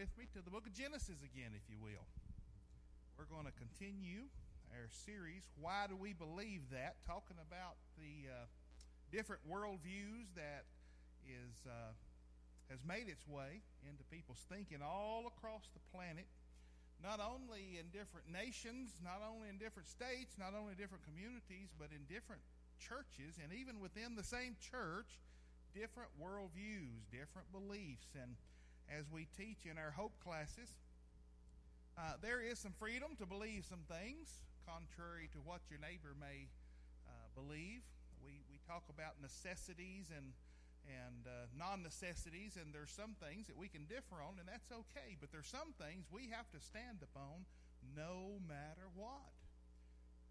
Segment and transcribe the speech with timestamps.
[0.00, 2.08] with me to the book of Genesis again, if you will.
[3.20, 4.32] We're going to continue
[4.72, 6.96] our series, Why Do We Believe That?
[7.04, 8.48] Talking about the uh,
[9.12, 10.64] different worldviews that
[11.28, 11.92] is, uh,
[12.72, 16.24] has made its way into people's thinking all across the planet,
[17.04, 21.76] not only in different nations, not only in different states, not only in different communities,
[21.76, 22.40] but in different
[22.80, 25.20] churches, and even within the same church,
[25.76, 28.16] different worldviews, different beliefs.
[28.16, 28.40] And
[28.90, 30.68] as we teach in our hope classes,
[31.98, 36.48] uh, there is some freedom to believe some things contrary to what your neighbor may
[37.06, 37.82] uh, believe.
[38.22, 40.32] We, we talk about necessities and
[40.88, 44.72] and uh, non necessities, and there's some things that we can differ on, and that's
[44.72, 45.14] okay.
[45.20, 47.44] But there's some things we have to stand upon
[47.84, 49.28] no matter what.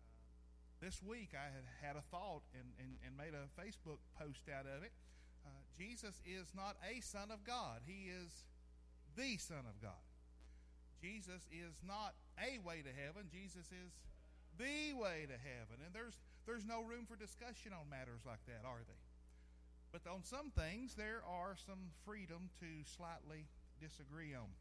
[0.09, 0.25] Uh,
[0.81, 4.65] this week I had had a thought and, and, and made a Facebook post out
[4.65, 4.91] of it.
[5.45, 8.48] Uh, Jesus is not a Son of God, He is
[9.15, 10.03] the Son of God.
[11.01, 13.91] Jesus is not a way to heaven, Jesus is
[14.59, 15.79] the way to heaven.
[15.85, 19.01] And there's, there's no room for discussion on matters like that, are they?
[19.91, 23.47] But on some things, there are some freedom to slightly
[23.81, 24.51] disagree on.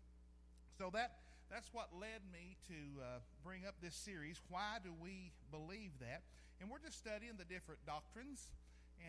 [0.78, 1.18] So that,
[1.50, 3.06] that's what led me to uh,
[3.44, 4.40] bring up this series.
[4.48, 6.22] Why do we believe that?
[6.60, 8.54] And we're just studying the different doctrines.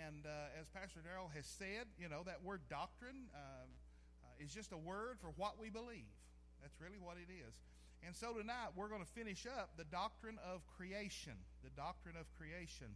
[0.05, 3.65] And uh, as Pastor Darrell has said, you know, that word doctrine uh,
[4.39, 6.09] is just a word for what we believe.
[6.63, 7.53] That's really what it is.
[8.03, 11.35] And so tonight we're going to finish up the doctrine of creation.
[11.63, 12.95] The doctrine of creation.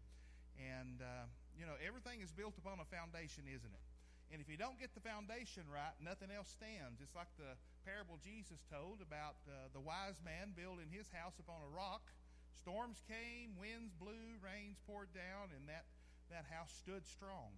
[0.56, 1.28] And, uh,
[1.60, 3.86] you know, everything is built upon a foundation, isn't it?
[4.32, 7.04] And if you don't get the foundation right, nothing else stands.
[7.04, 11.62] It's like the parable Jesus told about uh, the wise man building his house upon
[11.62, 12.02] a rock.
[12.56, 15.86] Storms came, winds blew, rains poured down, and that,
[16.32, 17.54] that house stood strong.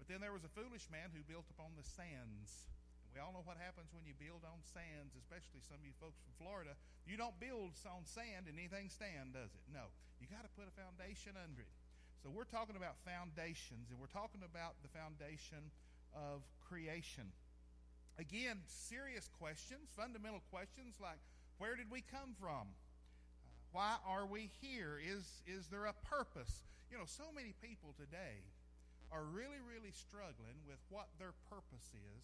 [0.00, 2.64] But then there was a foolish man who built upon the sands.
[3.10, 6.22] We all know what happens when you build on sands, especially some of you folks
[6.22, 6.78] from Florida.
[7.02, 9.64] You don't build on sand and anything stand, does it?
[9.66, 9.90] No.
[10.22, 11.74] You got to put a foundation under it.
[12.22, 15.72] So we're talking about foundations, and we're talking about the foundation
[16.12, 17.32] of creation.
[18.20, 21.18] Again, serious questions, fundamental questions like
[21.56, 22.68] where did we come from?
[23.44, 25.00] Uh, why are we here?
[25.00, 26.64] Is, is there a purpose?
[26.92, 28.44] You know, so many people today
[29.12, 32.22] are really, really struggling with what their purpose is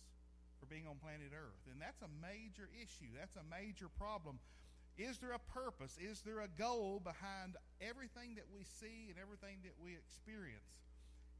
[0.66, 1.62] for being on planet Earth.
[1.70, 3.14] And that's a major issue.
[3.14, 4.42] That's a major problem.
[4.98, 5.94] Is there a purpose?
[6.02, 10.66] Is there a goal behind everything that we see and everything that we experience?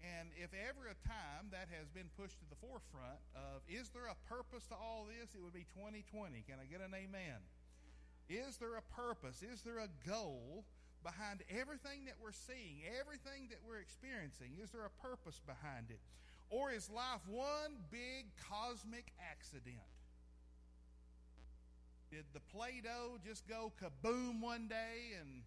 [0.04, 4.12] And if ever a time that has been pushed to the forefront of is there
[4.12, 6.44] a purpose to all this, it would be 2020.
[6.44, 7.40] Can I get an amen?
[8.28, 9.40] Is there a purpose?
[9.40, 10.68] Is there a goal
[11.00, 14.60] behind everything that we're seeing, everything that we're experiencing?
[14.60, 16.02] Is there a purpose behind it?
[16.50, 19.82] Or is life one big cosmic accident?
[22.10, 25.42] Did the Play Doh just go kaboom one day and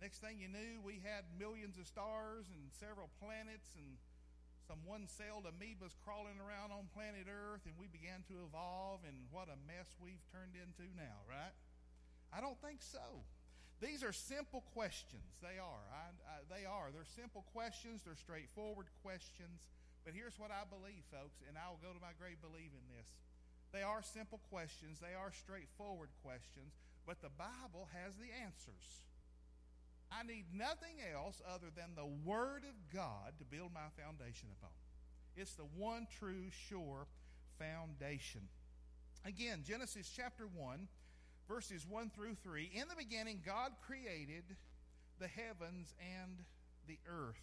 [0.00, 4.00] next thing you knew, we had millions of stars and several planets and
[4.64, 9.28] some one celled amoebas crawling around on planet Earth and we began to evolve and
[9.28, 11.52] what a mess we've turned into now, right?
[12.32, 13.22] I don't think so.
[13.84, 15.36] These are simple questions.
[15.44, 15.84] They are.
[15.92, 16.88] I, I, they are.
[16.88, 18.00] They're simple questions.
[18.00, 19.68] They're straightforward questions.
[20.04, 23.08] But here's what I believe, folks, and I will go to my grave believing this.
[23.72, 26.76] They are simple questions, they are straightforward questions,
[27.08, 29.02] but the Bible has the answers.
[30.12, 34.70] I need nothing else other than the Word of God to build my foundation upon.
[35.34, 37.08] It's the one true, sure
[37.58, 38.42] foundation.
[39.24, 40.86] Again, Genesis chapter 1,
[41.48, 42.70] verses 1 through 3.
[42.74, 44.44] In the beginning, God created
[45.18, 46.44] the heavens and
[46.86, 47.42] the earth.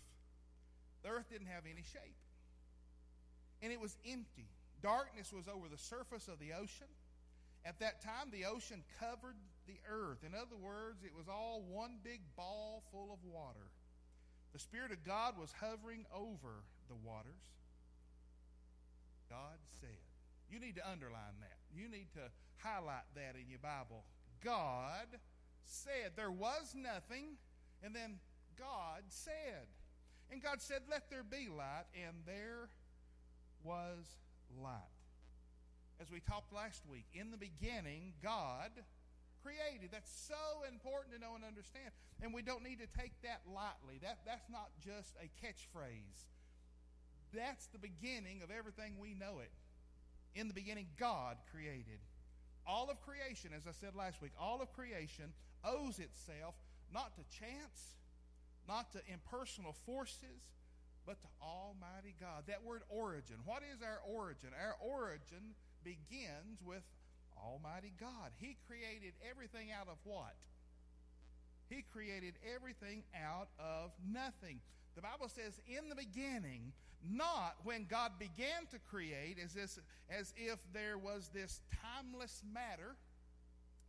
[1.04, 2.21] The earth didn't have any shape
[3.62, 4.48] and it was empty.
[4.82, 6.90] Darkness was over the surface of the ocean.
[7.64, 9.36] At that time, the ocean covered
[9.68, 10.26] the earth.
[10.26, 13.70] In other words, it was all one big ball full of water.
[14.54, 17.54] The Spirit of God was hovering over the waters.
[19.30, 19.90] God said.
[20.50, 21.58] You need to underline that.
[21.74, 24.04] You need to highlight that in your Bible.
[24.44, 25.08] God
[25.64, 26.12] said.
[26.18, 27.38] There was nothing,
[27.82, 28.20] and then
[28.60, 29.70] God said.
[30.30, 32.68] And God said, Let there be light, and there
[33.64, 34.06] was
[34.62, 34.98] light.
[36.02, 38.72] As we talked last week, in the beginning, God
[39.44, 39.90] created.
[39.92, 41.90] That's so important to know and understand.
[42.22, 44.00] And we don't need to take that lightly.
[44.02, 46.26] That, that's not just a catchphrase.
[47.34, 49.52] That's the beginning of everything we know it.
[50.34, 52.00] In the beginning, God created.
[52.66, 55.34] All of creation, as I said last week, all of creation
[55.66, 56.56] owes itself
[56.94, 57.98] not to chance,
[58.68, 60.42] not to impersonal forces,
[61.06, 62.44] but to Almighty God.
[62.48, 63.38] That word origin.
[63.46, 64.50] What is our origin?
[64.54, 66.84] Our origin begins with
[67.38, 68.32] Almighty God.
[68.38, 70.36] He created everything out of what?
[71.70, 74.60] He created everything out of nothing.
[74.96, 76.74] The Bible says, in the beginning,
[77.10, 82.96] not when God began to create, as, this, as if there was this timeless matter,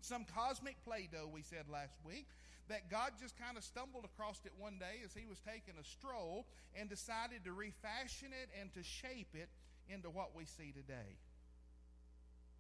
[0.01, 2.27] some cosmic Play Doh, we said last week,
[2.69, 5.85] that God just kind of stumbled across it one day as he was taking a
[5.85, 9.49] stroll and decided to refashion it and to shape it
[9.89, 11.19] into what we see today.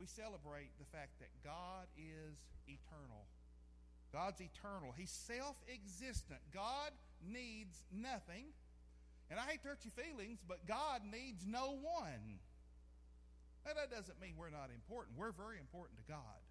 [0.00, 2.34] We celebrate the fact that God is
[2.66, 3.26] eternal.
[4.12, 4.92] God's eternal.
[4.96, 6.40] He's self existent.
[6.52, 6.90] God
[7.24, 8.52] needs nothing.
[9.30, 12.42] And I hate to hurt your feelings, but God needs no one.
[13.64, 15.16] Now, that doesn't mean we're not important.
[15.16, 16.42] We're very important to God.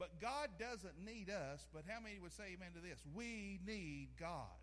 [0.00, 2.98] But God doesn't need us, but how many would say amen to this?
[3.14, 4.56] We need God.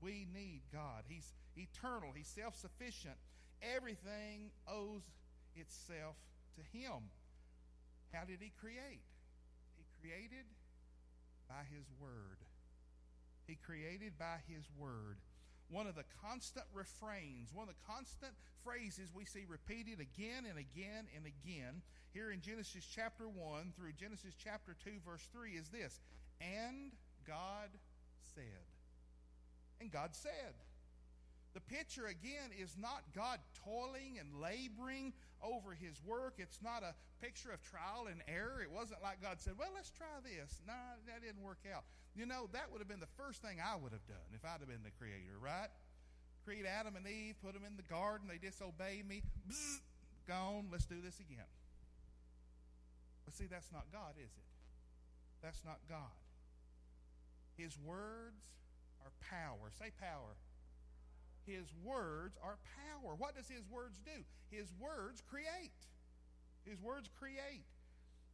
[0.00, 1.02] We need God.
[1.08, 3.16] He's eternal, He's self sufficient.
[3.60, 5.02] Everything owes
[5.56, 6.14] itself
[6.54, 7.10] to Him.
[8.14, 9.02] How did He create?
[9.76, 10.46] He created
[11.48, 12.38] by His Word.
[13.48, 15.18] He created by His Word
[15.70, 18.32] one of the constant refrains, one of the constant
[18.64, 21.82] phrases we see repeated again and again and again
[22.12, 26.00] here in Genesis chapter 1 through Genesis chapter 2, verse 3 is this
[26.40, 26.92] And
[27.26, 27.70] God
[28.34, 28.66] said.
[29.80, 30.54] And God said.
[31.54, 35.12] The picture again is not God toiling and laboring
[35.42, 36.34] over his work.
[36.38, 38.62] It's not a picture of trial and error.
[38.62, 40.62] It wasn't like God said, Well, let's try this.
[40.66, 41.82] No, that didn't work out.
[42.14, 44.62] You know, that would have been the first thing I would have done if I'd
[44.62, 45.70] have been the creator, right?
[46.44, 49.22] Create Adam and Eve, put them in the garden, they disobey me.
[50.28, 51.50] Gone, let's do this again.
[53.24, 54.50] But see, that's not God, is it?
[55.42, 56.14] That's not God.
[57.56, 58.42] His words
[59.04, 59.70] are power.
[59.78, 60.36] Say power.
[61.50, 63.14] His words are power.
[63.18, 64.22] What does His words do?
[64.50, 65.74] His words create.
[66.64, 67.66] His words create.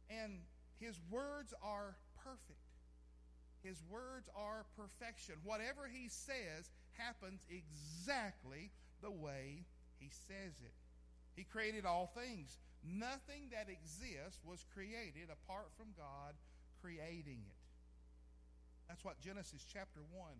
[0.09, 0.39] And
[0.79, 2.61] His words are perfect.
[3.63, 5.35] His words are perfection.
[5.43, 8.69] Whatever He says happens exactly
[9.01, 9.65] the way
[9.97, 10.77] He says it.
[11.35, 12.57] He created all things.
[12.85, 16.37] Nothing that exists was created apart from God
[16.81, 17.57] creating it.
[18.87, 20.31] That's what Genesis chapter 1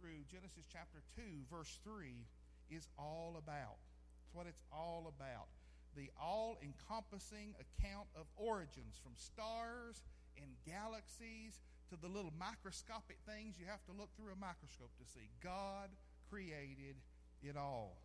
[0.00, 2.26] through Genesis chapter 2, verse 3
[2.70, 3.78] is all about.
[4.24, 5.48] It's what it's all about.
[5.96, 10.02] The all encompassing account of origins from stars
[10.36, 15.06] and galaxies to the little microscopic things you have to look through a microscope to
[15.08, 15.30] see.
[15.42, 15.88] God
[16.28, 16.96] created
[17.42, 17.96] it all.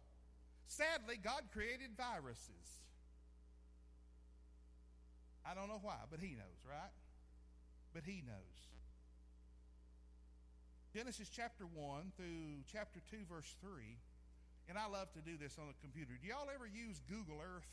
[0.67, 2.79] Sadly, God created viruses.
[5.45, 6.93] I don't know why, but He knows, right?
[7.93, 8.70] But He knows.
[10.91, 13.95] Genesis chapter 1 through chapter 2, verse 3.
[14.67, 16.19] And I love to do this on the computer.
[16.19, 17.67] Do y'all ever use Google Earth?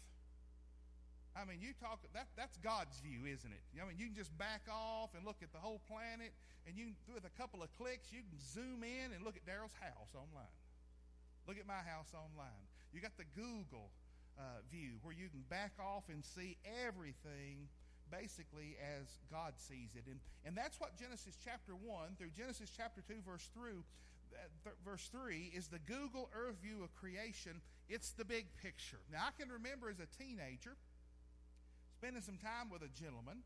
[1.34, 3.62] I mean, you talk, that, that's God's view, isn't it?
[3.74, 6.30] I mean, you can just back off and look at the whole planet,
[6.66, 9.74] and you with a couple of clicks, you can zoom in and look at Daryl's
[9.82, 10.54] house online.
[11.46, 12.66] Look at my house online.
[12.94, 13.90] You got the Google
[14.38, 16.54] uh, view where you can back off and see
[16.86, 17.66] everything
[18.10, 20.04] basically as God sees it.
[20.06, 23.84] And, and that's what Genesis chapter 1 through Genesis chapter 2, verse, through,
[24.64, 27.60] th- verse 3 is the Google Earth view of creation.
[27.88, 29.00] It's the big picture.
[29.12, 30.76] Now, I can remember as a teenager
[31.96, 33.42] spending some time with a gentleman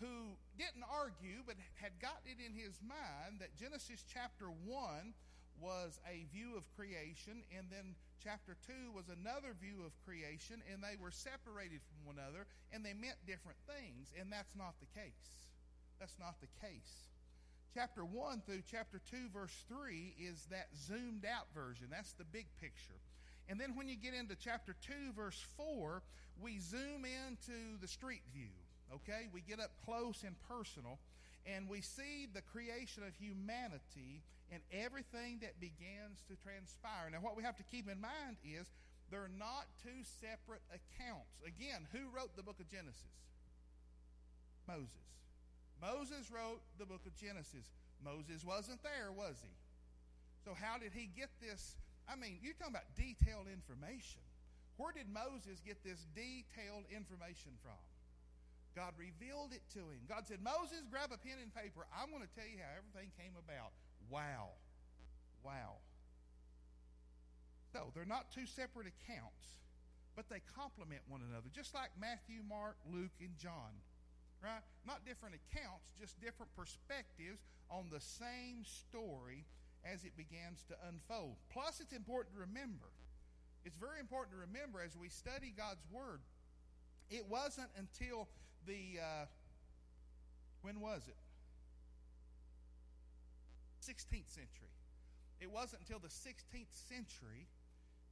[0.00, 5.14] who didn't argue but had gotten it in his mind that Genesis chapter 1
[5.60, 10.82] was a view of creation, and then chapter 2 was another view of creation, and
[10.82, 14.90] they were separated from one another, and they meant different things, and that's not the
[14.94, 15.48] case.
[15.98, 17.10] That's not the case.
[17.74, 21.88] Chapter 1 through chapter 2, verse 3 is that zoomed out version.
[21.90, 22.98] That's the big picture.
[23.48, 26.02] And then when you get into chapter 2, verse 4,
[26.40, 28.52] we zoom into the street view.
[28.94, 29.28] Okay?
[29.32, 30.98] We get up close and personal
[31.46, 37.10] and we see the creation of humanity and everything that begins to transpire.
[37.12, 38.66] Now, what we have to keep in mind is
[39.10, 41.40] they're not two separate accounts.
[41.44, 43.16] Again, who wrote the book of Genesis?
[44.66, 45.08] Moses.
[45.80, 47.72] Moses wrote the book of Genesis.
[48.04, 49.52] Moses wasn't there, was he?
[50.44, 51.76] So, how did he get this?
[52.08, 54.24] I mean, you're talking about detailed information.
[54.76, 57.80] Where did Moses get this detailed information from?
[58.76, 60.04] God revealed it to him.
[60.08, 61.86] God said, Moses, grab a pen and paper.
[61.94, 63.72] I'm going to tell you how everything came about.
[64.08, 64.56] Wow.
[65.42, 65.82] Wow.
[67.72, 69.60] So they're not two separate accounts,
[70.16, 73.76] but they complement one another, just like Matthew, Mark, Luke, and John.
[74.38, 74.62] Right?
[74.86, 79.44] Not different accounts, just different perspectives on the same story
[79.84, 81.36] as it begins to unfold.
[81.50, 82.86] Plus, it's important to remember.
[83.64, 86.20] It's very important to remember as we study God's Word.
[87.10, 88.28] It wasn't until
[88.68, 89.24] the, uh,
[90.60, 91.16] when was it?
[93.80, 94.68] 16th century.
[95.40, 97.48] It wasn't until the 16th century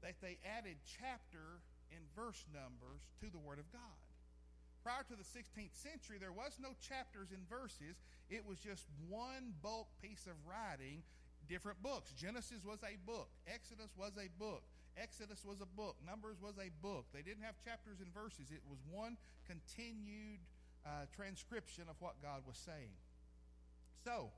[0.00, 1.60] that they added chapter
[1.92, 4.00] and verse numbers to the Word of God.
[4.82, 8.00] Prior to the 16th century, there was no chapters and verses.
[8.30, 11.02] It was just one bulk piece of writing,
[11.48, 12.14] different books.
[12.14, 14.62] Genesis was a book, Exodus was a book,
[14.96, 17.06] Exodus was a book, Numbers was a book.
[17.12, 20.40] They didn't have chapters and verses, it was one continued
[20.84, 22.96] uh, transcription of what God was saying.
[24.04, 24.30] So,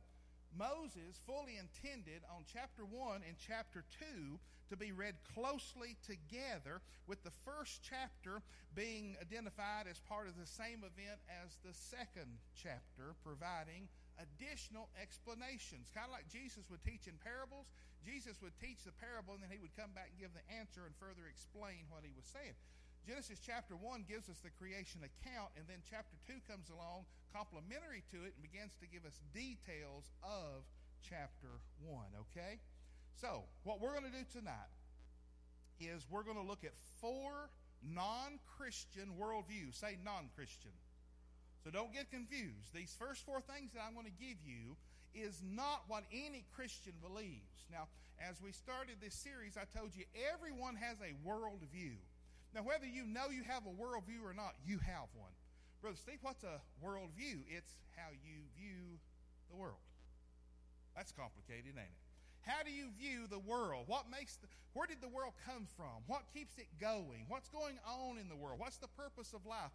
[0.56, 3.84] Moses fully intended on chapter 1 and chapter
[4.16, 8.42] 2 to be read closely together, with the first chapter
[8.74, 13.88] being identified as part of the same event as the second chapter, providing
[14.20, 15.88] additional explanations.
[15.94, 17.66] Kind of like Jesus would teach in parables.
[18.04, 20.86] Jesus would teach the parable and then he would come back and give the answer
[20.86, 22.54] and further explain what he was saying.
[23.06, 28.04] Genesis chapter 1 gives us the creation account, and then chapter 2 comes along complementary
[28.12, 30.66] to it and begins to give us details of
[31.00, 32.60] chapter 1, okay?
[33.16, 34.68] So, what we're going to do tonight
[35.80, 37.48] is we're going to look at four
[37.82, 39.78] non Christian worldviews.
[39.78, 40.74] Say non Christian.
[41.64, 42.74] So don't get confused.
[42.74, 44.76] These first four things that I'm going to give you
[45.14, 47.66] is not what any Christian believes.
[47.70, 47.88] Now,
[48.18, 51.96] as we started this series, I told you everyone has a worldview.
[52.54, 55.32] Now, whether you know you have a worldview or not, you have one.
[55.80, 57.46] Brother Steve, what's a worldview?
[57.46, 58.98] It's how you view
[59.50, 59.78] the world.
[60.96, 62.08] That's complicated, ain't it?
[62.42, 63.84] How do you view the world?
[63.86, 66.02] What makes the, where did the world come from?
[66.06, 67.28] What keeps it going?
[67.28, 68.58] What's going on in the world?
[68.58, 69.70] What's the purpose of life?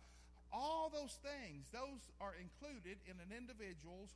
[0.52, 4.14] All those things, those are included in an individual's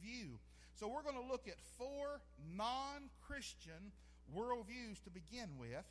[0.00, 0.38] worldview.
[0.74, 2.20] So we're going to look at four
[2.56, 3.92] non Christian
[4.34, 5.84] worldviews to begin with.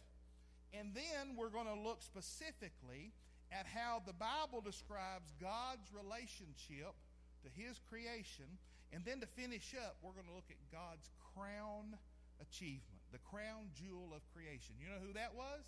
[0.73, 3.11] And then we're going to look specifically
[3.51, 6.93] at how the Bible describes God's relationship
[7.41, 8.45] to His creation.
[8.93, 11.97] And then to finish up, we're going to look at God's crown
[12.41, 14.77] achievement, the crown jewel of creation.
[14.81, 15.65] You know who that was?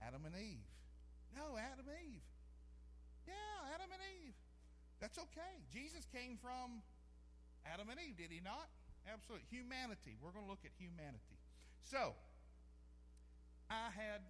[0.00, 0.68] Adam and Eve.
[1.36, 2.24] No, Adam and Eve.
[3.28, 4.36] Yeah, Adam and Eve.
[5.00, 5.60] That's okay.
[5.72, 6.80] Jesus came from
[7.66, 8.68] Adam and Eve, did he not?
[9.08, 9.48] Absolutely.
[9.48, 10.16] Humanity.
[10.20, 11.40] We're going to look at humanity.
[11.84, 12.14] So,
[13.70, 14.20] I had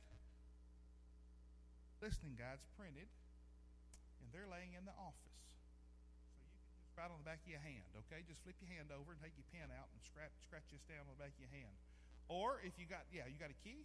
[2.00, 3.08] listening guides printed,
[4.20, 5.40] and they're laying in the office.
[6.32, 8.24] So you can just write on the back of your hand, okay?
[8.24, 11.04] Just flip your hand over and take your pen out and scratch, scratch this down
[11.08, 11.72] on the back of your hand.
[12.28, 13.84] Or if you got, yeah, you got a key?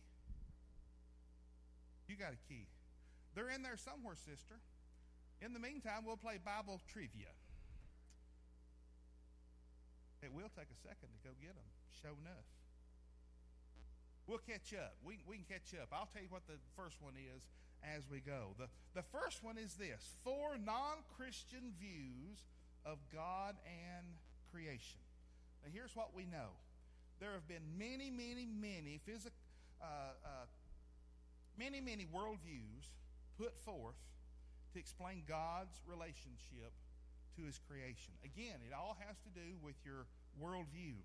[2.07, 2.67] You got a key.
[3.33, 4.61] They're in there somewhere, sister.
[5.43, 7.31] In the meantime, we'll play Bible trivia.
[10.25, 11.69] It will take a second to go get them,
[12.01, 12.49] show enough.
[14.25, 14.97] We'll catch up.
[15.05, 15.93] We, we can catch up.
[15.93, 17.45] I'll tell you what the first one is
[17.85, 18.57] as we go.
[18.57, 18.65] The,
[18.97, 22.41] the first one is this four non Christian views
[22.81, 24.17] of God and
[24.49, 25.05] creation.
[25.61, 26.57] Now, here's what we know
[27.21, 29.37] there have been many, many, many physical,
[29.79, 30.49] uh, uh,
[31.57, 32.89] many, many worldviews
[33.37, 34.01] put forth
[34.73, 36.73] to explain God's relationship
[37.37, 38.13] to his creation.
[38.23, 40.07] Again, it all has to do with your
[40.41, 40.99] worldview.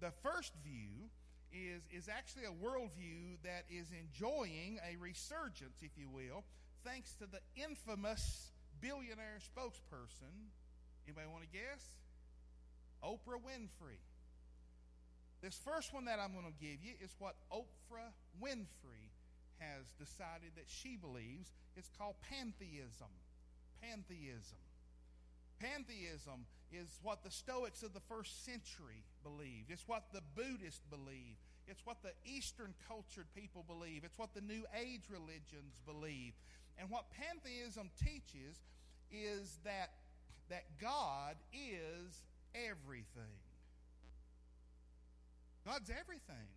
[0.00, 1.10] The first view
[1.52, 6.44] is, is actually a worldview that is enjoying a resurgence, if you will,
[6.84, 8.50] thanks to the infamous
[8.80, 10.50] billionaire spokesperson.
[11.06, 11.82] Anybody want to guess?
[13.02, 14.00] Oprah Winfrey.
[15.42, 19.10] This first one that I'm going to give you is what Oprah Winfrey
[19.58, 21.50] has decided that she believes.
[21.76, 23.10] It's called pantheism.
[23.82, 24.61] Pantheism.
[25.62, 29.70] Pantheism is what the Stoics of the first century believed.
[29.70, 31.38] It's what the Buddhists believe.
[31.68, 34.02] It's what the Eastern cultured people believe.
[34.04, 36.32] It's what the New Age religions believe.
[36.78, 38.58] And what pantheism teaches
[39.12, 39.90] is that,
[40.48, 43.38] that God is everything.
[45.64, 46.50] God's everything.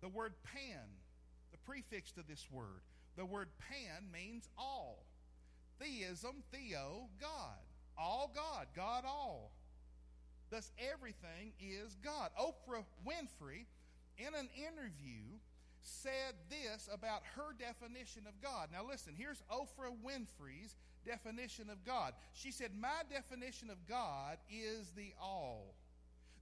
[0.00, 0.88] The word pan,
[1.50, 2.80] the prefix to this word,
[3.16, 5.04] the word pan means all.
[5.78, 7.58] Theism, theo, God.
[7.98, 9.52] All God, God all.
[10.50, 12.30] Thus, everything is God.
[12.40, 13.66] Oprah Winfrey,
[14.18, 15.22] in an interview,
[15.82, 18.68] said this about her definition of God.
[18.72, 22.12] Now, listen, here's Oprah Winfrey's definition of God.
[22.32, 25.74] She said, My definition of God is the all,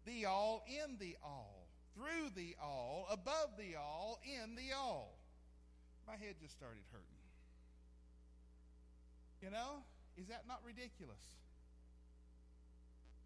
[0.07, 5.19] the all in the all, through the all, above the all, in the all.
[6.07, 7.24] My head just started hurting.
[9.45, 9.85] You know,
[10.17, 11.21] is that not ridiculous?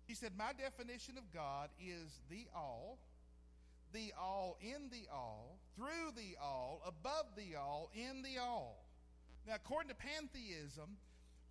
[0.08, 2.98] He said, My definition of God is the all,
[3.92, 8.84] the all in the all, through the all, above the all, in the all.
[9.46, 10.98] Now, according to pantheism,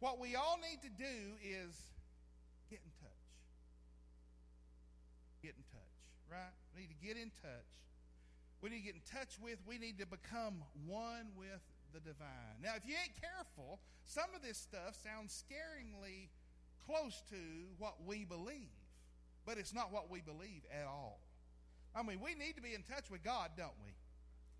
[0.01, 1.71] what we all need to do is
[2.69, 3.23] get in touch.
[5.41, 5.95] Get in touch,
[6.29, 6.51] right?
[6.75, 7.71] We need to get in touch.
[8.61, 11.61] We need to get in touch with, we need to become one with
[11.93, 12.61] the divine.
[12.61, 16.29] Now, if you ain't careful, some of this stuff sounds scaringly
[16.85, 17.41] close to
[17.77, 18.71] what we believe,
[19.45, 21.19] but it's not what we believe at all.
[21.95, 23.91] I mean, we need to be in touch with God, don't we?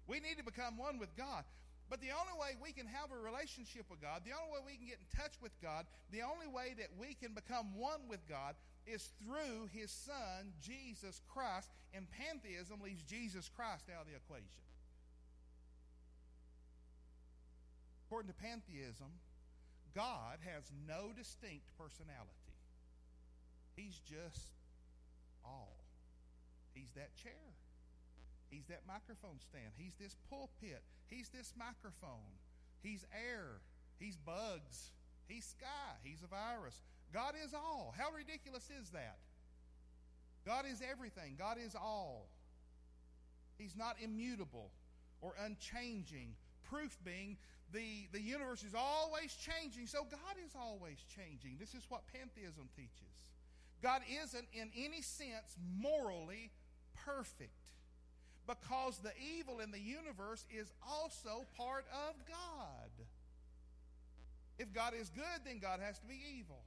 [0.07, 1.43] We need to become one with God.
[1.89, 4.75] But the only way we can have a relationship with God, the only way we
[4.75, 8.27] can get in touch with God, the only way that we can become one with
[8.27, 8.55] God
[8.86, 14.66] is through His Son, Jesus Christ, and pantheism leaves Jesus Christ out of the equation.
[18.08, 19.12] According to pantheism,
[19.94, 22.56] God has no distinct personality.
[23.76, 24.48] He's just
[25.44, 25.76] all.
[26.74, 27.52] He's that chair.
[28.50, 29.76] He's that microphone stand.
[29.76, 30.82] He's this pulpit.
[31.08, 32.32] He's this microphone.
[32.82, 33.60] He's air.
[34.00, 34.92] He's bugs.
[35.28, 36.00] He's sky.
[36.02, 36.82] He's a virus.
[37.14, 37.94] God is all.
[37.98, 39.18] How ridiculous is that?
[40.46, 41.36] God is everything.
[41.38, 42.30] God is all.
[43.58, 44.72] He's not immutable
[45.22, 46.36] or unchanging.
[46.70, 47.38] Proof being
[47.74, 51.57] the, the universe is always changing, so God is always changing.
[51.59, 53.17] This is what pantheism teaches.
[53.81, 56.51] God isn't, in any sense, morally
[57.05, 57.51] perfect
[58.47, 62.89] because the evil in the universe is also part of God.
[64.57, 66.63] If God is good, then God has to be evil.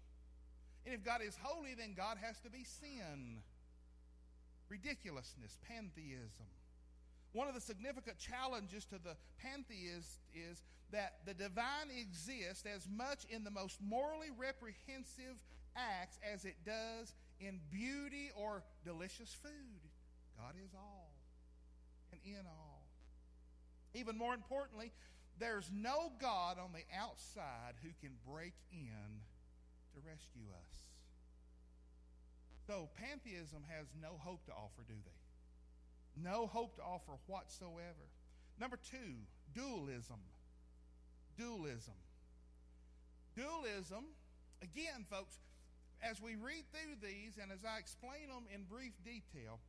[0.85, 3.39] And if God is holy, then God has to be sin.
[4.69, 6.47] Ridiculousness, pantheism.
[7.33, 13.25] One of the significant challenges to the pantheist is that the divine exists as much
[13.31, 15.39] in the most morally reprehensive
[15.77, 19.81] acts as it does in beauty or delicious food.
[20.37, 21.13] God is all
[22.13, 22.83] and in all.
[23.95, 24.93] Even more importantly,
[25.39, 29.23] there's no God on the outside who can break in
[29.95, 30.77] to rescue us.
[32.67, 35.20] So, pantheism has no hope to offer, do they?
[36.23, 38.07] No hope to offer whatsoever.
[38.59, 40.21] Number two, dualism.
[41.39, 41.95] Dualism.
[43.37, 44.05] Dualism,
[44.63, 45.39] again, folks,
[46.03, 49.61] as we read through these and as I explain them in brief detail,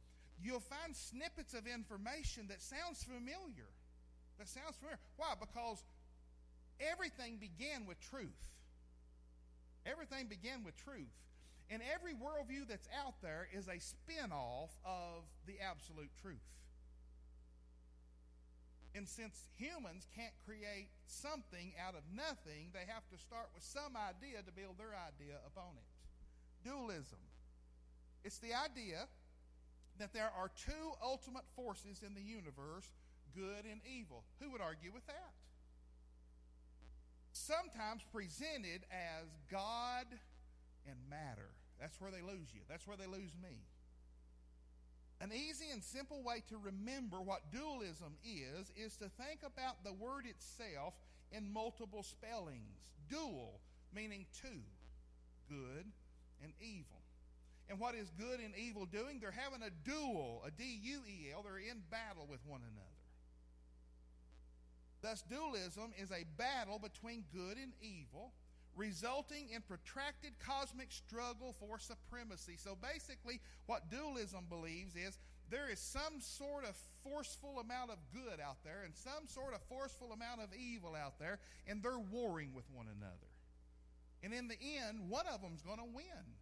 [0.42, 3.70] you'll find snippets of information that sounds familiar.
[4.40, 5.00] That sounds familiar.
[5.18, 5.34] Why?
[5.40, 5.84] Because
[6.80, 8.50] everything began with truth.
[9.86, 11.14] Everything began with truth.
[11.72, 16.44] And every worldview that's out there is a spin off of the absolute truth.
[18.94, 23.96] And since humans can't create something out of nothing, they have to start with some
[23.96, 26.68] idea to build their idea upon it.
[26.68, 27.24] Dualism.
[28.26, 29.08] It's the idea
[29.98, 32.92] that there are two ultimate forces in the universe
[33.34, 34.26] good and evil.
[34.42, 35.32] Who would argue with that?
[37.32, 40.06] Sometimes presented as God
[40.86, 41.50] and matter.
[41.82, 42.62] That's where they lose you.
[42.70, 43.58] That's where they lose me.
[45.20, 49.94] An easy and simple way to remember what dualism is is to think about the
[49.94, 50.94] word itself
[51.32, 52.94] in multiple spellings.
[53.10, 53.60] Dual,
[53.94, 54.62] meaning two,
[55.50, 55.86] good
[56.44, 57.02] and evil.
[57.70, 59.20] And what is good and evil doing?
[59.20, 61.42] They're having a duel, a D U E L.
[61.44, 62.88] They're in battle with one another.
[65.02, 68.34] Thus, dualism is a battle between good and evil,
[68.76, 72.56] resulting in protracted cosmic struggle for supremacy.
[72.58, 75.18] So basically, what dualism believes is
[75.50, 79.62] there is some sort of forceful amount of good out there and some sort of
[79.64, 83.32] forceful amount of evil out there, and they're warring with one another.
[84.24, 84.58] And in the
[84.88, 86.38] end, one of them's going to win.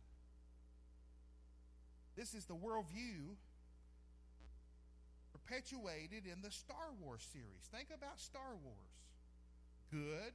[2.15, 3.35] This is the worldview
[5.31, 7.65] perpetuated in the Star Wars series.
[7.71, 8.99] Think about Star Wars
[9.91, 10.33] good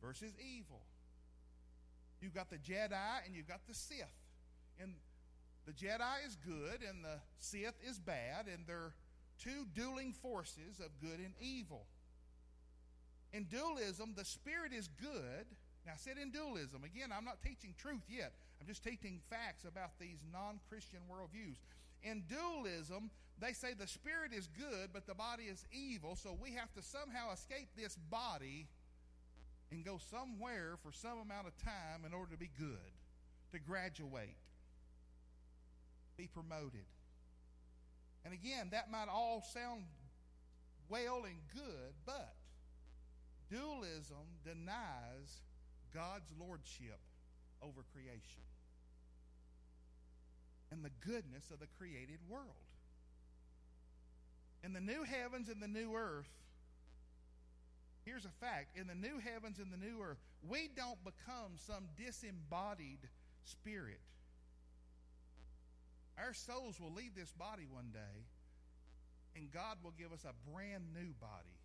[0.00, 0.82] versus evil.
[2.20, 4.06] You've got the Jedi and you've got the Sith.
[4.80, 4.94] And
[5.66, 8.94] the Jedi is good and the Sith is bad, and they're
[9.38, 11.86] two dueling forces of good and evil.
[13.32, 15.46] In dualism, the spirit is good.
[15.84, 16.84] Now, I said in dualism.
[16.84, 18.32] Again, I'm not teaching truth yet.
[18.60, 21.56] I'm just teaching facts about these non Christian worldviews.
[22.02, 26.52] In dualism, they say the spirit is good, but the body is evil, so we
[26.52, 28.66] have to somehow escape this body
[29.70, 32.92] and go somewhere for some amount of time in order to be good,
[33.52, 34.36] to graduate,
[36.16, 36.86] be promoted.
[38.24, 39.82] And again, that might all sound
[40.88, 42.34] well and good, but
[43.50, 45.40] dualism denies
[45.92, 47.00] God's lordship
[47.62, 48.42] over creation
[50.70, 52.46] and the goodness of the created world.
[54.64, 56.28] In the new heavens and the new earth,
[58.06, 61.84] here's a fact in the new heavens and the new earth, we don't become some
[61.98, 63.02] disembodied
[63.44, 64.00] spirit.
[66.16, 68.24] Our souls will leave this body one day,
[69.34, 71.58] and God will give us a brand new body.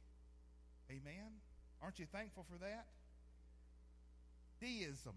[0.90, 1.40] Amen?
[1.82, 2.88] Aren't you thankful for that?
[4.60, 5.16] Deism.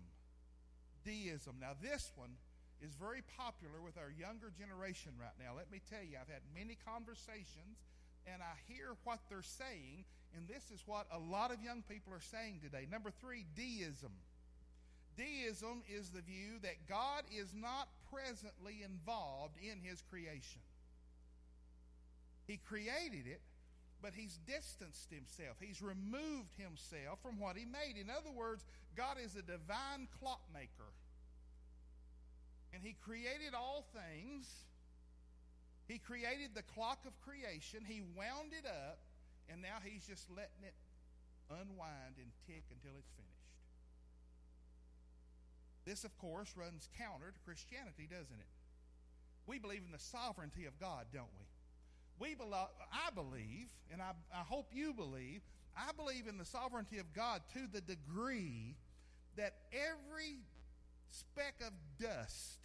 [1.04, 1.56] Deism.
[1.58, 2.36] Now, this one
[2.80, 5.56] is very popular with our younger generation right now.
[5.56, 7.80] Let me tell you, I've had many conversations
[8.32, 10.04] and I hear what they're saying,
[10.36, 12.86] and this is what a lot of young people are saying today.
[12.90, 14.12] Number three, deism.
[15.16, 20.60] Deism is the view that God is not presently involved in his creation.
[22.46, 23.40] He created it,
[24.02, 25.56] but he's distanced himself.
[25.60, 27.96] He's removed himself from what he made.
[28.00, 28.64] In other words,
[28.96, 30.92] God is a divine clockmaker.
[32.74, 34.46] And he created all things
[35.94, 38.98] he created the clock of creation, He wound it up,
[39.48, 40.74] and now He's just letting it
[41.48, 43.54] unwind and tick until it's finished.
[45.86, 48.50] This, of course, runs counter to Christianity, doesn't it?
[49.46, 51.46] We believe in the sovereignty of God, don't we?
[52.18, 55.42] We belo- I believe, and I, I hope you believe,
[55.78, 58.74] I believe in the sovereignty of God to the degree
[59.36, 60.38] that every
[61.10, 62.58] speck of dust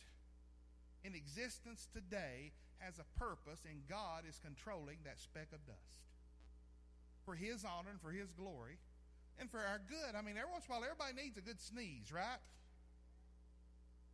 [1.03, 5.99] in existence today has a purpose, and God is controlling that speck of dust
[7.25, 8.79] for His honor and for His glory
[9.39, 10.15] and for our good.
[10.17, 12.41] I mean, every once in a while, everybody needs a good sneeze, right?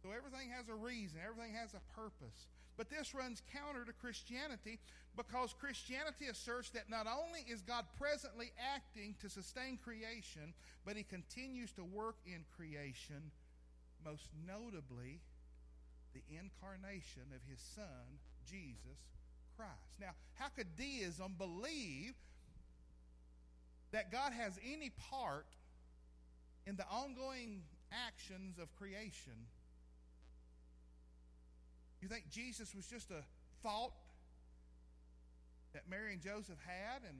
[0.03, 2.47] So everything has a reason, everything has a purpose.
[2.77, 4.79] But this runs counter to Christianity
[5.15, 10.53] because Christianity asserts that not only is God presently acting to sustain creation,
[10.85, 13.31] but He continues to work in creation,
[14.03, 15.21] most notably
[16.13, 18.99] the incarnation of His Son, Jesus
[19.57, 19.71] Christ.
[19.99, 22.13] Now, how could deism believe
[23.91, 25.47] that God has any part
[26.65, 29.47] in the ongoing actions of creation?
[32.01, 33.23] You think Jesus was just a
[33.63, 33.93] thought
[35.73, 37.17] that Mary and Joseph had, and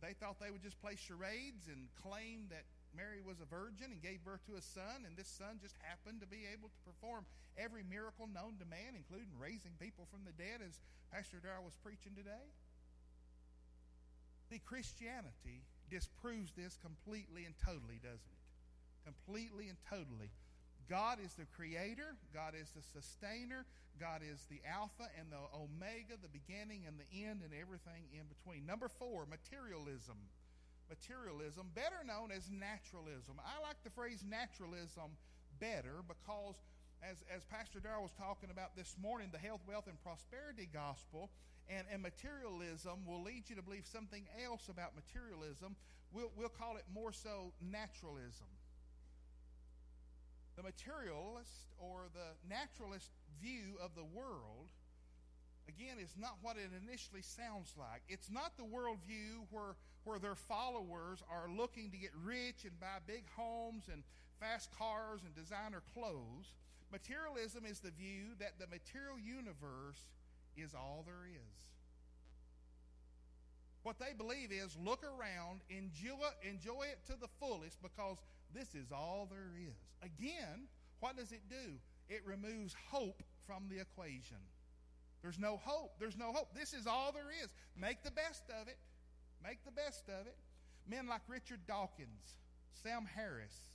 [0.00, 2.64] they thought they would just play charades and claim that
[2.98, 6.18] Mary was a virgin and gave birth to a son, and this son just happened
[6.18, 7.22] to be able to perform
[7.54, 10.82] every miracle known to man, including raising people from the dead, as
[11.14, 12.50] Pastor Darrell was preaching today.
[14.50, 18.42] See, Christianity disproves this completely and totally, doesn't it?
[19.06, 20.34] Completely and totally.
[20.90, 23.62] God is the creator, God is the sustainer,
[24.00, 28.24] God is the Alpha and the Omega, the beginning and the end, and everything in
[28.26, 28.64] between.
[28.64, 30.16] Number four, materialism
[30.88, 33.36] materialism, better known as naturalism.
[33.40, 35.16] I like the phrase naturalism
[35.60, 36.56] better because,
[37.04, 41.30] as, as Pastor Darrell was talking about this morning, the health, wealth, and prosperity gospel
[41.68, 45.76] and, and materialism will lead you to believe something else about materialism.
[46.12, 48.48] We'll, we'll call it more so naturalism.
[50.56, 54.72] The materialist or the naturalist view of the world
[55.68, 58.02] again, is not what it initially sounds like.
[58.08, 62.98] It's not the worldview where, where their followers are looking to get rich and buy
[63.06, 64.02] big homes and
[64.40, 66.56] fast cars and designer clothes.
[66.90, 70.08] Materialism is the view that the material universe
[70.56, 71.58] is all there is.
[73.82, 78.16] What they believe is look around, enjoy, enjoy it to the fullest because
[78.54, 79.76] this is all there is.
[80.02, 80.68] Again,
[81.00, 81.76] what does it do?
[82.08, 84.38] It removes hope from the equation.
[85.22, 85.92] There's no hope.
[85.98, 86.54] There's no hope.
[86.54, 87.50] This is all there is.
[87.76, 88.78] Make the best of it.
[89.42, 90.36] Make the best of it.
[90.88, 92.36] Men like Richard Dawkins,
[92.82, 93.68] Sam Harris,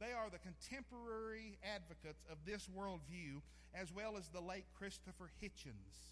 [0.00, 3.42] they are the contemporary advocates of this worldview,
[3.74, 6.10] as well as the late Christopher Hitchens.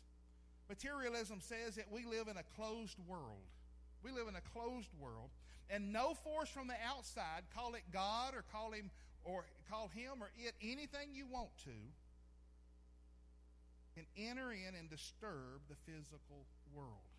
[0.69, 3.49] Materialism says that we live in a closed world.
[4.05, 5.31] We live in a closed world,
[5.71, 8.91] and no force from the outside, call it God or call him
[9.25, 11.71] or call him or it anything you want to,
[13.99, 17.11] can enter in and disturb the physical world.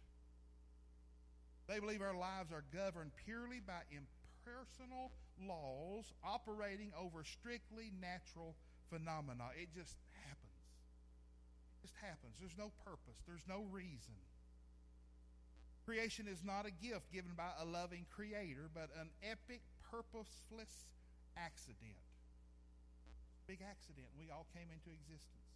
[1.68, 5.12] They believe our lives are governed purely by impersonal
[5.44, 8.56] laws operating over strictly natural
[8.88, 9.52] phenomena.
[9.60, 10.63] It just happens.
[11.76, 12.39] It just happens.
[12.39, 14.15] There's no purpose, there's no reason.
[15.84, 19.62] Creation is not a gift given by a loving creator, but an epic,
[19.92, 20.88] purposeless
[21.36, 21.98] accident.
[23.48, 24.06] Big accident.
[24.15, 25.49] We all came into existence.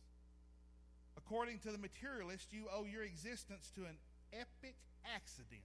[1.26, 3.96] According to the materialist, you owe your existence to an
[4.34, 4.76] epic
[5.16, 5.64] accident.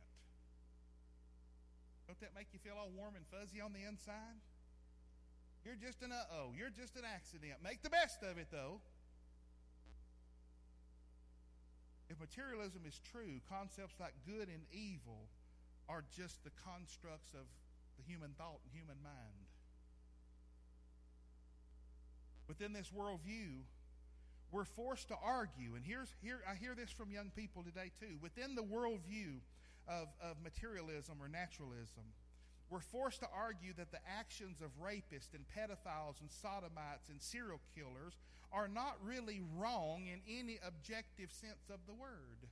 [2.06, 4.40] Don't that make you feel all warm and fuzzy on the inside?
[5.64, 6.54] You're just an uh oh.
[6.56, 7.60] You're just an accident.
[7.62, 8.80] Make the best of it, though.
[12.08, 15.28] If materialism is true, concepts like good and evil
[15.88, 17.44] are just the constructs of
[17.98, 19.44] the human thought and human mind.
[22.48, 23.68] Within this worldview,
[24.50, 28.16] we're forced to argue, and here's here I hear this from young people today too.
[28.22, 29.40] Within the worldview
[29.86, 32.04] of, of materialism or naturalism,
[32.70, 37.60] we're forced to argue that the actions of rapists and pedophiles and sodomites and serial
[37.74, 38.14] killers
[38.52, 42.48] are not really wrong in any objective sense of the word.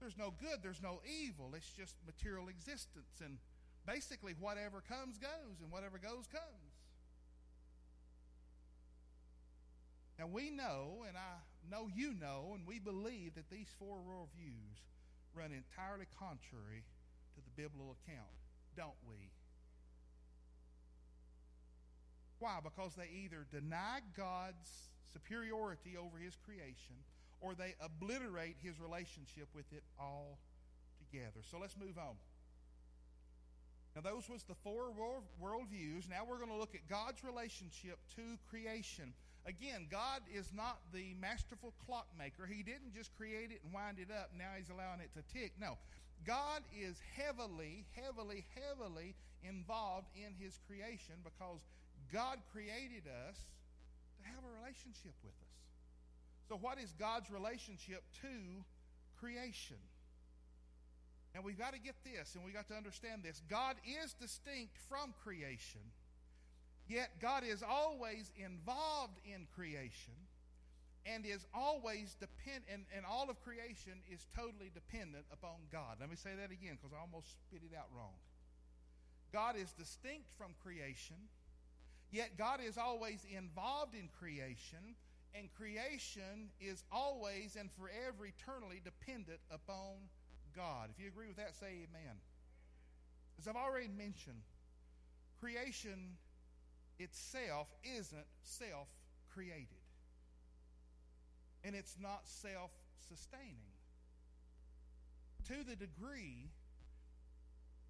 [0.00, 1.52] There's no good, there's no evil.
[1.54, 3.20] It's just material existence.
[3.24, 3.38] And
[3.86, 6.71] basically, whatever comes, goes, and whatever goes, comes.
[10.22, 14.78] Now, we know, and I know you know, and we believe that these four worldviews
[15.34, 16.84] run entirely contrary
[17.34, 18.30] to the biblical account,
[18.76, 19.32] don't we?
[22.38, 22.60] Why?
[22.62, 24.70] Because they either deny God's
[25.12, 27.02] superiority over his creation
[27.40, 30.38] or they obliterate his relationship with it all
[31.00, 31.42] together.
[31.50, 32.14] So let's move on.
[33.96, 36.08] Now, those was the four world, worldviews.
[36.08, 39.14] Now we're going to look at God's relationship to creation.
[39.44, 42.46] Again, God is not the masterful clockmaker.
[42.46, 44.30] He didn't just create it and wind it up.
[44.38, 45.52] Now He's allowing it to tick.
[45.60, 45.78] No.
[46.24, 51.58] God is heavily, heavily, heavily involved in His creation because
[52.12, 53.38] God created us
[54.18, 55.58] to have a relationship with us.
[56.48, 58.62] So, what is God's relationship to
[59.18, 59.82] creation?
[61.34, 63.40] And we've got to get this and we've got to understand this.
[63.48, 65.80] God is distinct from creation,
[66.92, 70.14] yet God is always involved in creation
[71.06, 75.96] and is always dependent, and, and all of creation is totally dependent upon God.
[75.98, 78.14] Let me say that again because I almost spit it out wrong.
[79.32, 81.16] God is distinct from creation,
[82.12, 84.94] yet God is always involved in creation,
[85.34, 90.06] and creation is always and forever eternally dependent upon
[90.54, 90.90] God.
[90.94, 92.20] If you agree with that, say amen.
[93.40, 94.44] As I've already mentioned,
[95.40, 96.14] creation
[96.98, 98.88] itself isn't self
[99.34, 99.82] created,
[101.64, 102.70] and it's not self
[103.08, 103.72] sustaining.
[105.48, 106.50] To the degree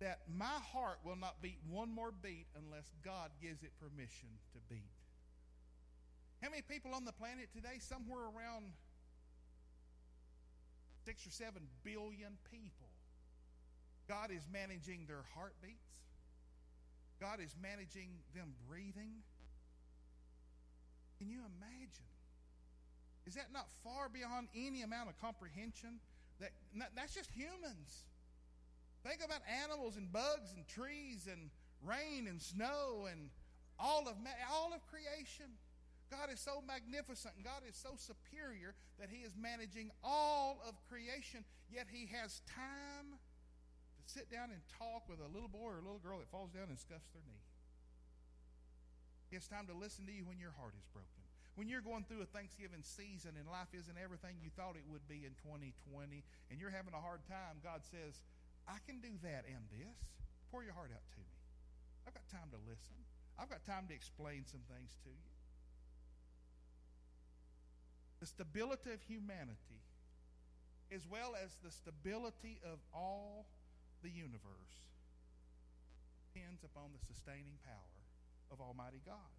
[0.01, 4.59] that my heart will not beat one more beat unless God gives it permission to
[4.69, 4.91] beat.
[6.43, 7.79] How many people on the planet today?
[7.79, 8.73] Somewhere around
[11.05, 12.91] six or seven billion people.
[14.09, 15.87] God is managing their heartbeats.
[17.23, 19.23] God is managing them breathing.
[21.19, 22.11] Can you imagine?
[23.27, 26.03] Is that not far beyond any amount of comprehension?
[26.41, 26.51] That
[26.97, 28.11] that's just humans.
[29.07, 31.51] Think about animals and bugs and trees and
[31.87, 33.31] rain and snow and
[33.79, 34.19] all of
[34.51, 35.47] all of creation.
[36.11, 40.75] God is so magnificent and God is so superior that He is managing all of
[40.91, 43.15] creation, yet He has time
[44.13, 46.69] sit down and talk with a little boy or a little girl that falls down
[46.69, 47.41] and scuffs their knee.
[49.33, 51.25] It's time to listen to you when your heart is broken.
[51.57, 55.09] When you're going through a Thanksgiving season and life isn't everything you thought it would
[55.09, 55.73] be in 2020
[56.53, 58.21] and you're having a hard time, God says,
[58.69, 59.97] I can do that and this.
[60.53, 61.33] Pour your heart out to me.
[62.05, 62.97] I've got time to listen.
[63.41, 65.33] I've got time to explain some things to you.
[68.21, 69.81] The stability of humanity,
[70.93, 73.49] as well as the stability of all
[74.03, 74.77] the universe,
[76.35, 77.99] depends upon the sustaining power
[78.51, 79.33] of Almighty God.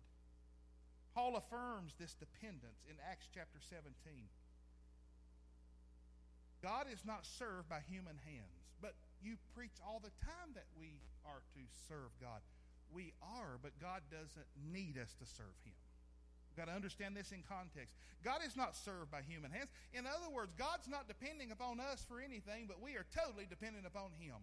[1.13, 3.93] Paul affirms this dependence in Acts chapter 17.
[6.63, 11.03] God is not served by human hands, but you preach all the time that we
[11.27, 12.41] are to serve God.
[12.89, 15.77] We are, but God doesn't need us to serve Him.
[16.55, 17.95] Got to understand this in context.
[18.23, 19.69] God is not served by human hands.
[19.93, 23.85] In other words, God's not depending upon us for anything, but we are totally dependent
[23.85, 24.37] upon Him.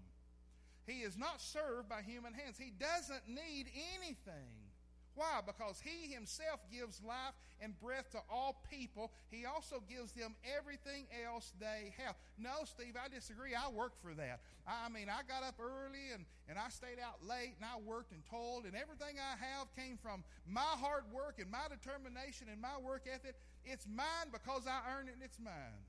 [0.87, 2.57] He is not served by human hands.
[2.59, 4.70] He doesn't need anything.
[5.15, 5.41] Why?
[5.45, 9.13] Because He Himself gives life and breath to all people.
[9.31, 12.15] He also gives them everything else they have.
[12.39, 13.55] No, Steve, I disagree.
[13.55, 14.41] I work for that.
[14.67, 18.13] I mean, I got up early and, and I stayed out late and I worked
[18.13, 22.61] and toiled, and everything I have came from my hard work and my determination and
[22.61, 23.35] my work ethic.
[23.65, 25.85] It's mine because I earned it and it's mine.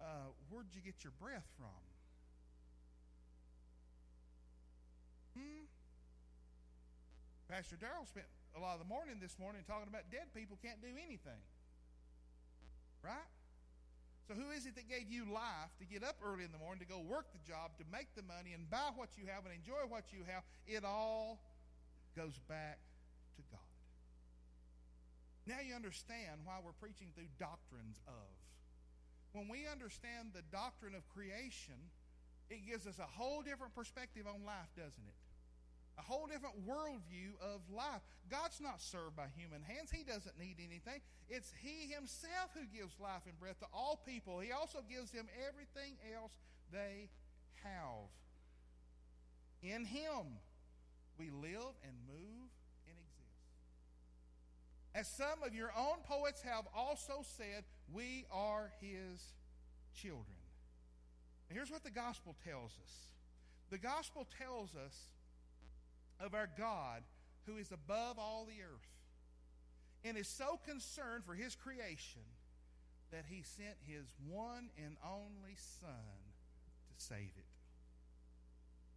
[0.00, 1.93] Uh, where'd you get your breath from?
[7.54, 8.26] Pastor Darrell spent
[8.58, 11.38] a lot of the morning this morning talking about dead people can't do anything.
[12.98, 13.30] Right?
[14.26, 16.82] So, who is it that gave you life to get up early in the morning,
[16.82, 19.54] to go work the job, to make the money, and buy what you have and
[19.54, 20.42] enjoy what you have?
[20.66, 21.38] It all
[22.18, 22.82] goes back
[23.38, 23.70] to God.
[25.46, 28.34] Now you understand why we're preaching through doctrines of.
[29.30, 31.78] when we understand the doctrine of creation,
[32.50, 35.23] it gives us a whole different perspective on life, doesn't it?
[35.98, 38.02] A whole different worldview of life.
[38.30, 39.90] God's not served by human hands.
[39.90, 41.00] He doesn't need anything.
[41.28, 44.40] It's He Himself who gives life and breath to all people.
[44.40, 46.32] He also gives them everything else
[46.72, 47.10] they
[47.62, 48.10] have.
[49.62, 50.40] In Him,
[51.18, 52.50] we live and move
[52.86, 53.38] and exist.
[54.94, 59.32] As some of your own poets have also said, we are His
[59.94, 60.42] children.
[61.48, 63.08] here's what the gospel tells us
[63.70, 64.94] the gospel tells us
[66.20, 67.02] of our God
[67.46, 68.88] who is above all the earth
[70.04, 72.22] and is so concerned for his creation
[73.10, 75.90] that he sent his one and only Son
[76.88, 77.44] to save it.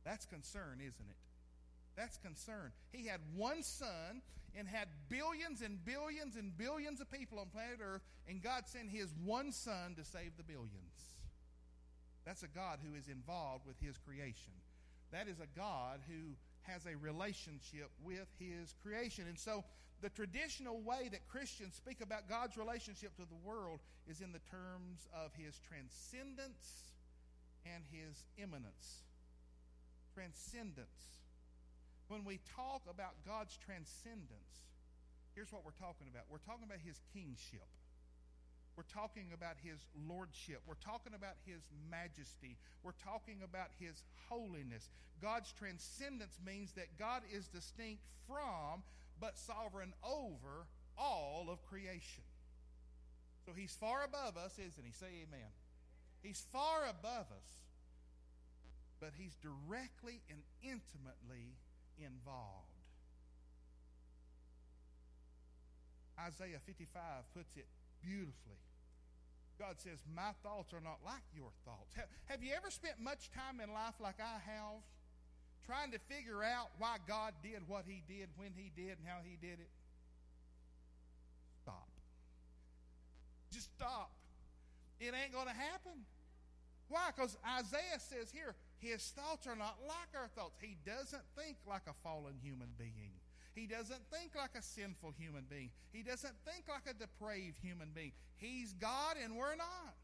[0.04, 1.18] That's concern, isn't it?
[1.98, 2.72] That's concern.
[2.92, 4.22] He had one son
[4.56, 8.90] and had billions and billions and billions of people on planet Earth, and God sent
[8.90, 11.12] his one son to save the billions.
[12.26, 14.54] That's a God who is involved with his creation.
[15.12, 16.36] That is a God who
[16.68, 19.26] has a relationship with his creation.
[19.28, 19.64] And so
[20.02, 24.44] the traditional way that Christians speak about God's relationship to the world is in the
[24.52, 26.94] terms of his transcendence
[27.66, 29.04] and his immanence.
[30.14, 31.24] Transcendence.
[32.08, 34.70] When we talk about God's transcendence,
[35.36, 37.68] here's what we're talking about we're talking about his kingship.
[38.78, 40.62] We're talking about his lordship.
[40.68, 42.58] We're talking about his majesty.
[42.84, 44.88] We're talking about his holiness.
[45.20, 48.84] God's transcendence means that God is distinct from,
[49.20, 52.24] but sovereign over, all of creation.
[53.48, 54.92] So he's far above us, isn't he?
[54.92, 55.50] Say amen.
[56.22, 57.50] He's far above us,
[59.00, 61.58] but he's directly and intimately
[61.98, 62.78] involved.
[66.20, 67.66] Isaiah 55 puts it
[68.02, 68.67] beautifully.
[69.60, 71.96] God says, My thoughts are not like your thoughts.
[72.26, 74.82] Have, you ever spent much time in life like I have
[75.66, 79.20] trying to figure out why God did what he did, when he did, and how
[79.24, 79.70] he did it?
[81.64, 81.90] Stop.
[83.52, 84.12] Just stop.
[85.00, 86.06] It ain't going to happen.
[86.88, 87.12] Why?
[87.14, 90.56] Because Isaiah says here, his thoughts are not like our thoughts.
[90.62, 93.12] He doesn't think like a fallen human being.
[93.58, 95.72] He doesn't think like a sinful human being.
[95.92, 98.12] He doesn't think like a depraved human being.
[98.38, 99.98] He's God and we're not.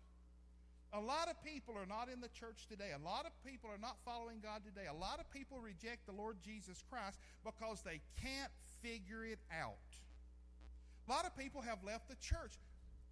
[0.94, 2.98] A lot of people are not in the church today.
[2.98, 4.88] A lot of people are not following God today.
[4.90, 9.86] A lot of people reject the Lord Jesus Christ because they can't figure it out.
[11.08, 12.58] A lot of people have left the church.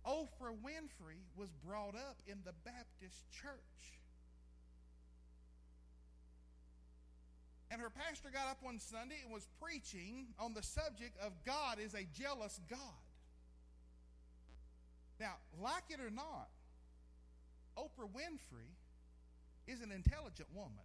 [0.07, 4.00] Oprah Winfrey was brought up in the Baptist church.
[7.71, 11.79] And her pastor got up one Sunday and was preaching on the subject of God
[11.79, 13.07] is a jealous God.
[15.21, 16.49] Now, like it or not,
[17.77, 18.75] Oprah Winfrey
[19.67, 20.83] is an intelligent woman.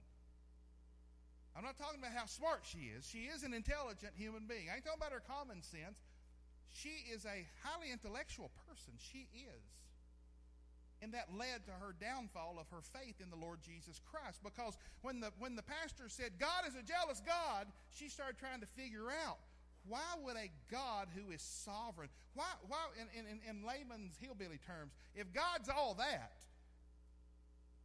[1.57, 3.09] I'm not talking about how smart she is.
[3.09, 4.69] She is an intelligent human being.
[4.71, 5.99] I ain't talking about her common sense.
[6.71, 8.93] She is a highly intellectual person.
[9.01, 9.65] She is.
[11.03, 14.41] And that led to her downfall of her faith in the Lord Jesus Christ.
[14.43, 18.61] Because when the, when the pastor said, God is a jealous God, she started trying
[18.61, 19.39] to figure out
[19.89, 24.93] why would a God who is sovereign, why, why in, in, in layman's hillbilly terms,
[25.15, 26.33] if God's all that,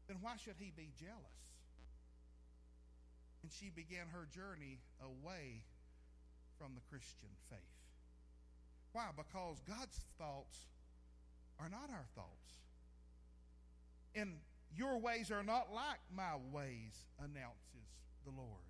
[0.07, 1.41] then why should he be jealous?
[3.43, 5.63] And she began her journey away
[6.57, 7.59] from the Christian faith.
[8.93, 9.09] Why?
[9.15, 10.67] Because God's thoughts
[11.59, 12.53] are not our thoughts.
[14.15, 14.35] And
[14.75, 17.87] your ways are not like my ways, announces
[18.25, 18.67] the Lord.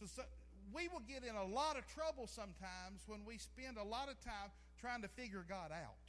[0.00, 0.22] So, so,
[0.72, 4.18] we will get in a lot of trouble sometimes when we spend a lot of
[4.24, 6.00] time trying to figure God out.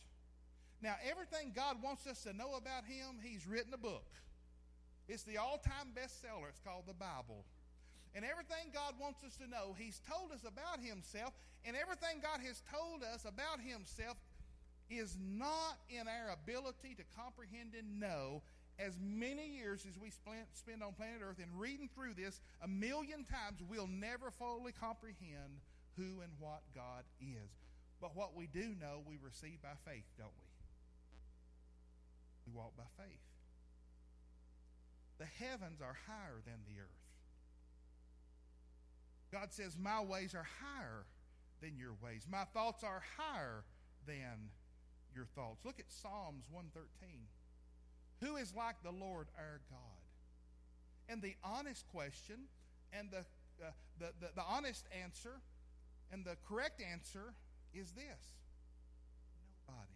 [0.81, 4.05] Now, everything God wants us to know about Him, He's written a book.
[5.07, 6.49] It's the all time bestseller.
[6.49, 7.45] It's called the Bible.
[8.15, 11.33] And everything God wants us to know, He's told us about Himself.
[11.65, 14.17] And everything God has told us about Himself
[14.89, 18.41] is not in our ability to comprehend and know
[18.77, 20.11] as many years as we
[20.53, 25.63] spend on planet Earth and reading through this a million times, we'll never fully comprehend
[25.95, 27.49] who and what God is.
[28.01, 30.49] But what we do know, we receive by faith, don't we?
[32.47, 33.23] We walk by faith.
[35.17, 37.05] The heavens are higher than the earth.
[39.31, 41.05] God says, My ways are higher
[41.61, 42.27] than your ways.
[42.29, 43.63] My thoughts are higher
[44.05, 44.49] than
[45.15, 45.63] your thoughts.
[45.63, 47.27] Look at Psalms 113.
[48.21, 49.79] Who is like the Lord our God?
[51.07, 52.47] And the honest question
[52.91, 53.25] and the,
[53.63, 55.41] uh, the, the, the honest answer
[56.11, 57.33] and the correct answer
[57.73, 58.23] is this
[59.67, 59.91] nobody.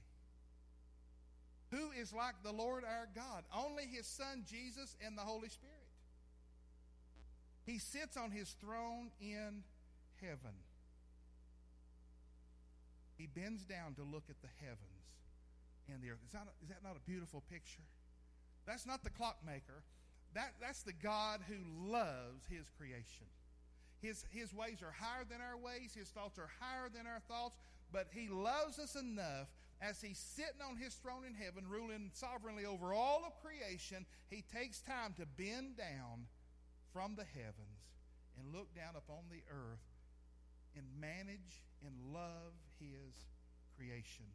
[1.71, 3.43] Who is like the Lord our God?
[3.55, 5.75] Only his Son Jesus and the Holy Spirit.
[7.65, 9.63] He sits on his throne in
[10.21, 10.57] heaven.
[13.17, 14.88] He bends down to look at the heavens
[15.93, 16.23] and the earth.
[16.25, 17.85] Is that, is that not a beautiful picture?
[18.65, 19.83] That's not the clockmaker.
[20.33, 21.57] That, that's the God who
[21.89, 23.25] loves his creation.
[24.01, 27.57] His, his ways are higher than our ways, his thoughts are higher than our thoughts,
[27.91, 29.49] but he loves us enough
[29.81, 34.05] as he's sitting on his throne in heaven, ruling sovereignly over all of creation.
[34.29, 36.27] He takes time to bend down
[36.93, 37.79] from the heavens
[38.37, 39.83] and look down upon the earth
[40.75, 43.15] and manage and love his
[43.75, 44.25] creation.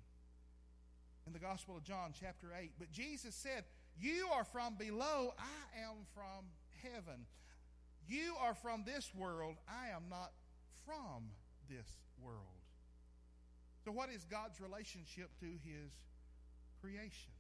[1.27, 3.65] In the Gospel of John, chapter 8, but Jesus said,
[3.99, 6.45] You are from below, I am from
[6.83, 7.27] heaven.
[8.07, 10.33] You are from this world, I am not
[10.85, 11.31] from
[11.69, 11.89] this
[12.23, 12.61] world.
[13.85, 15.93] So, what is God's relationship to his
[16.81, 17.33] creation?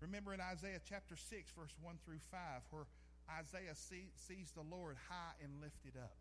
[0.00, 2.38] Remember in Isaiah chapter 6, verse 1 through 5,
[2.70, 2.84] where
[3.38, 6.16] Isaiah see, sees the Lord high and lifted up.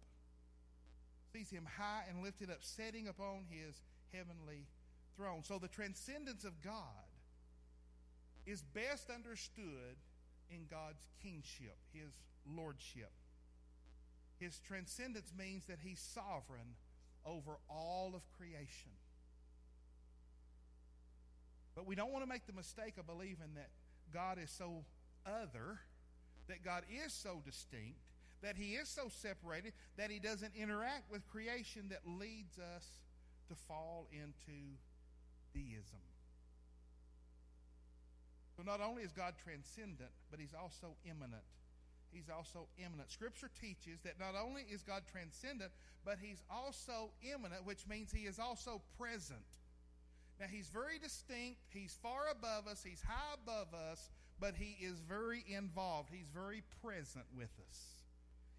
[1.31, 3.81] Sees him high and lifted up, setting upon his
[4.13, 4.67] heavenly
[5.15, 5.43] throne.
[5.43, 6.73] So the transcendence of God
[8.45, 9.97] is best understood
[10.49, 12.11] in God's kingship, his
[12.45, 13.11] lordship.
[14.39, 16.75] His transcendence means that he's sovereign
[17.25, 18.91] over all of creation.
[21.75, 23.69] But we don't want to make the mistake of believing that
[24.11, 24.85] God is so
[25.25, 25.79] other
[26.49, 27.99] that God is so distinct,
[28.41, 32.85] that He is so separated, that He doesn't interact with creation that leads us
[33.49, 34.77] to fall into
[35.53, 35.99] deism.
[38.55, 41.43] So not only is God transcendent, but He's also immanent.
[42.11, 43.11] He's also immanent.
[43.11, 45.71] Scripture teaches that not only is God transcendent,
[46.05, 49.45] but He's also immanent, which means He is also present.
[50.39, 51.59] Now, He's very distinct.
[51.69, 52.83] He's far above us.
[52.83, 56.09] He's high above us but he is very involved.
[56.11, 57.79] He's very present with us.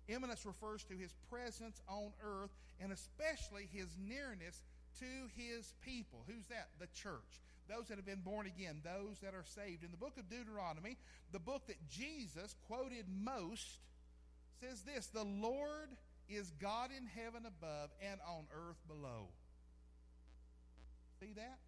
[0.09, 4.63] Immanence refers to his presence on earth and especially his nearness
[4.99, 6.25] to his people.
[6.27, 6.69] Who's that?
[6.79, 7.41] The church.
[7.69, 9.85] Those that have been born again, those that are saved.
[9.85, 10.97] In the book of Deuteronomy,
[11.33, 13.79] the book that Jesus quoted most,
[14.61, 15.89] says this The Lord
[16.29, 19.29] is God in heaven above and on earth below.
[21.21, 21.59] See that?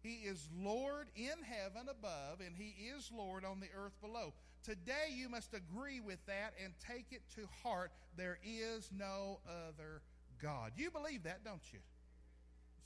[0.00, 4.32] He is Lord in heaven above, and He is Lord on the earth below.
[4.62, 7.90] Today, you must agree with that and take it to heart.
[8.16, 10.02] There is no other
[10.40, 10.72] God.
[10.76, 11.80] You believe that, don't you?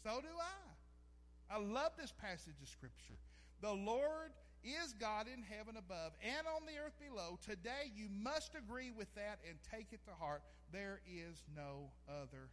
[0.03, 1.55] So do I.
[1.55, 3.19] I love this passage of Scripture.
[3.61, 4.33] The Lord
[4.65, 7.39] is God in heaven above and on the earth below.
[7.45, 10.43] Today, you must agree with that and take it to heart.
[10.73, 12.49] There is no other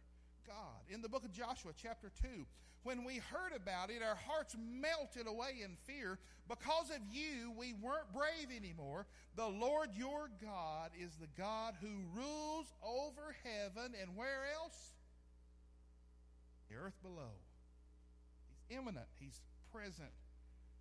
[0.46, 0.82] God.
[0.88, 2.46] In the book of Joshua, chapter 2,
[2.82, 6.18] when we heard about it, our hearts melted away in fear.
[6.48, 9.06] Because of you, we weren't brave anymore.
[9.36, 14.92] The Lord your God is the God who rules over heaven and where else?
[16.70, 17.34] The earth below.
[18.48, 19.40] He's immanent, He's
[19.72, 20.10] present.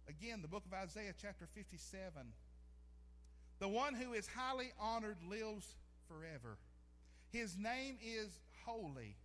[0.07, 2.11] Again, the book of Isaiah, chapter 57.
[3.59, 5.75] The one who is highly honored lives
[6.07, 6.57] forever.
[7.31, 9.17] His name is holy.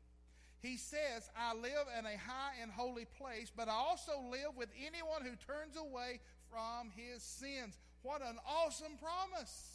[0.60, 4.70] He says, I live in a high and holy place, but I also live with
[4.78, 7.78] anyone who turns away from his sins.
[8.02, 9.73] What an awesome promise!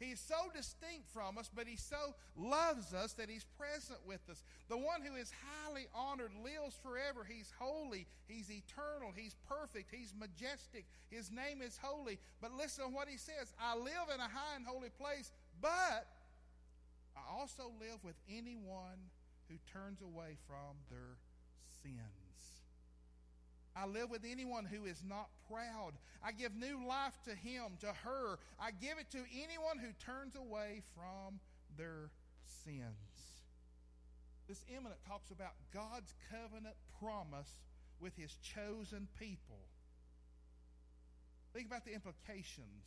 [0.00, 4.42] He's so distinct from us, but he so loves us that he's present with us.
[4.70, 7.26] The one who is highly honored lives forever.
[7.28, 10.86] He's holy, he's eternal, he's perfect, he's majestic.
[11.10, 12.18] His name is holy.
[12.40, 15.30] But listen to what he says I live in a high and holy place,
[15.60, 16.08] but
[17.14, 19.12] I also live with anyone
[19.50, 21.20] who turns away from their
[21.82, 22.19] sins.
[23.80, 25.92] I live with anyone who is not proud.
[26.22, 28.38] I give new life to him, to her.
[28.60, 31.40] I give it to anyone who turns away from
[31.78, 32.10] their
[32.64, 32.84] sins.
[34.48, 37.48] This immanent talks about God's covenant promise
[38.00, 39.64] with his chosen people.
[41.54, 42.84] Think about the implications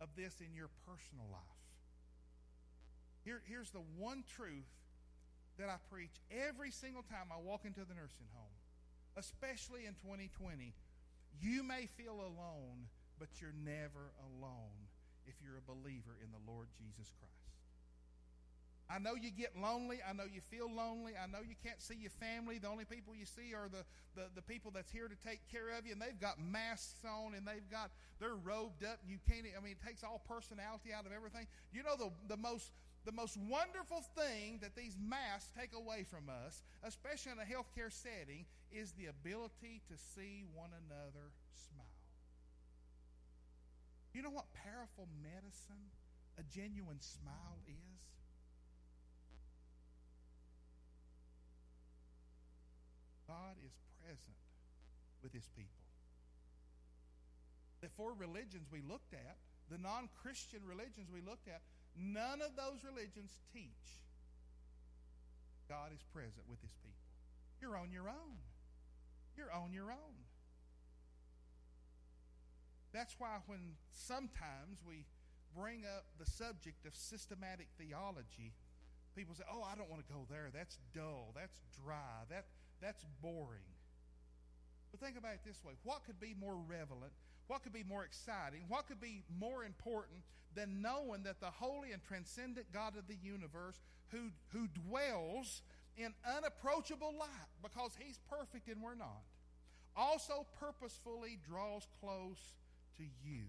[0.00, 1.60] of this in your personal life.
[3.24, 4.72] Here, here's the one truth
[5.58, 8.56] that I preach every single time I walk into the nursing home,
[9.16, 10.74] especially in 2020.
[11.40, 12.88] You may feel alone,
[13.18, 14.88] but you're never alone
[15.26, 17.44] if you're a believer in the Lord Jesus Christ.
[18.88, 20.00] I know you get lonely.
[20.06, 21.14] I know you feel lonely.
[21.16, 22.58] I know you can't see your family.
[22.58, 23.82] The only people you see are the,
[24.14, 27.34] the, the people that's here to take care of you, and they've got masks on
[27.34, 27.90] and they've got,
[28.20, 31.46] they're robed up, and you can't, I mean, it takes all personality out of everything.
[31.72, 32.70] You know, the, the most
[33.04, 37.92] the most wonderful thing that these masks take away from us, especially in a healthcare
[37.92, 41.84] setting, is the ability to see one another smile.
[44.14, 45.92] You know what powerful medicine
[46.38, 48.00] a genuine smile is?
[53.28, 54.38] God is present
[55.22, 55.84] with his people.
[57.80, 59.36] The four religions we looked at,
[59.70, 61.60] the non Christian religions we looked at,
[61.96, 64.04] none of those religions teach
[65.68, 67.08] God is present with his people.
[67.60, 68.36] You're on your own.
[69.36, 70.16] You're on your own.
[72.92, 75.06] That's why when sometimes we
[75.56, 78.52] bring up the subject of systematic theology,
[79.16, 80.50] people say, "Oh, I don't want to go there.
[80.52, 81.32] That's dull.
[81.34, 82.24] That's dry.
[82.28, 82.46] That
[82.80, 83.74] that's boring."
[84.90, 87.12] But think about it this way: What could be more relevant?
[87.46, 88.64] What could be more exciting?
[88.68, 90.22] What could be more important
[90.54, 95.62] than knowing that the holy and transcendent God of the universe, who who dwells
[95.96, 97.28] in unapproachable light
[97.62, 99.24] because He's perfect and we're not,
[99.96, 102.54] also purposefully draws close
[102.96, 103.44] to you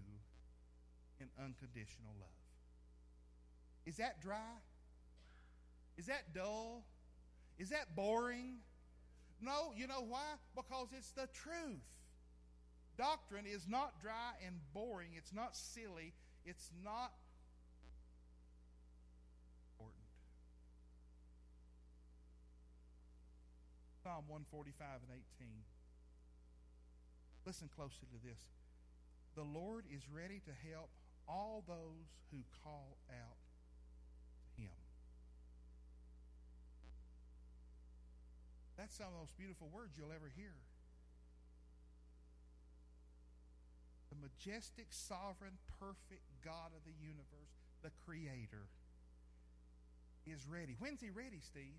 [1.20, 2.28] in unconditional love.
[3.86, 4.58] Is that dry?
[5.96, 6.84] Is that dull?
[7.58, 8.56] Is that boring?
[9.40, 10.34] No, you know why?
[10.54, 11.80] Because it's the truth.
[12.96, 15.10] Doctrine is not dry and boring.
[15.16, 16.14] It's not silly.
[16.44, 17.12] It's not
[19.74, 20.08] important.
[24.02, 25.48] Psalm 145 and 18.
[27.44, 28.40] Listen closely to this.
[29.36, 30.88] The Lord is ready to help
[31.28, 33.36] all those who call out
[34.56, 34.72] to Him.
[38.78, 40.54] That's some of the most beautiful words you'll ever hear.
[44.16, 47.52] The majestic, sovereign, perfect God of the universe,
[47.84, 48.64] the Creator,
[50.24, 50.74] is ready.
[50.78, 51.76] When's He ready, Steve?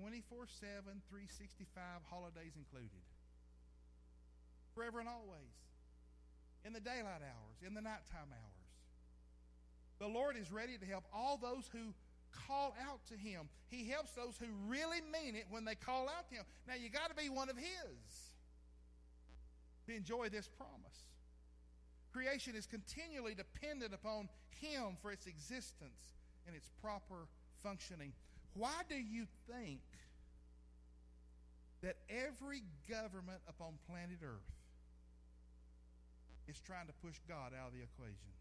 [0.00, 1.70] 24 7, 365,
[2.10, 3.06] holidays included.
[4.74, 5.54] Forever and always
[6.64, 8.72] in the daylight hours, in the nighttime hours.
[9.98, 11.94] The Lord is ready to help all those who
[12.32, 13.48] call out to Him.
[13.68, 16.44] He helps those who really mean it when they call out to Him.
[16.66, 18.32] Now, you got to be one of His
[19.86, 21.11] to enjoy this promise.
[22.12, 24.28] Creation is continually dependent upon
[24.60, 26.14] Him for its existence
[26.46, 27.26] and its proper
[27.62, 28.12] functioning.
[28.54, 29.80] Why do you think
[31.82, 34.52] that every government upon planet Earth
[36.48, 38.34] is trying to push God out of the equation.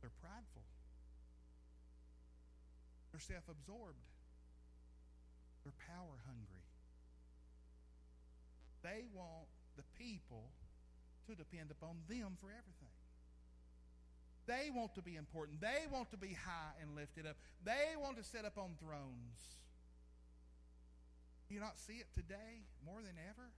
[0.00, 0.64] They're prideful.
[3.12, 4.04] They're self absorbed.
[5.64, 6.66] They're power hungry.
[8.82, 10.50] They want the people
[11.26, 12.92] to depend upon them for everything.
[14.46, 15.60] They want to be important.
[15.60, 17.36] They want to be high and lifted up.
[17.64, 19.40] They want to sit up on thrones.
[21.48, 23.48] Do you not see it today more than ever?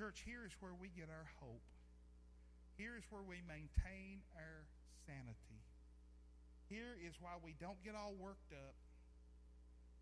[0.00, 1.60] Church, here is where we get our hope.
[2.78, 4.64] Here is where we maintain our
[5.04, 5.59] sanity.
[6.70, 8.78] Here is why we don't get all worked up.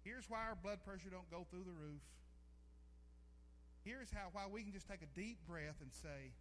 [0.05, 2.05] Here's why our blood pressure don't go through the roof.
[3.83, 6.37] Here's how why we can just take a deep breath and say,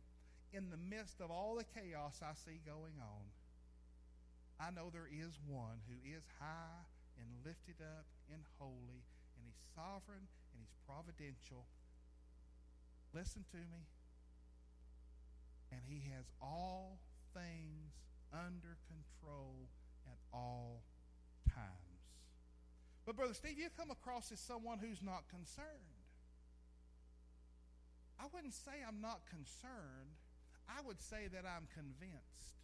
[0.51, 3.25] in the midst of all the chaos I see going on,
[4.59, 6.83] I know there is one who is high
[7.17, 9.01] and lifted up and holy,
[9.39, 11.63] and he's sovereign and he's providential,
[13.13, 13.87] Listen to me.
[15.71, 16.99] And he has all
[17.33, 17.97] things
[18.33, 19.69] under control
[20.11, 20.81] at all
[21.53, 22.03] times.
[23.05, 25.95] But, Brother Steve, you come across as someone who's not concerned.
[28.19, 30.17] I wouldn't say I'm not concerned.
[30.67, 32.57] I would say that I'm convinced.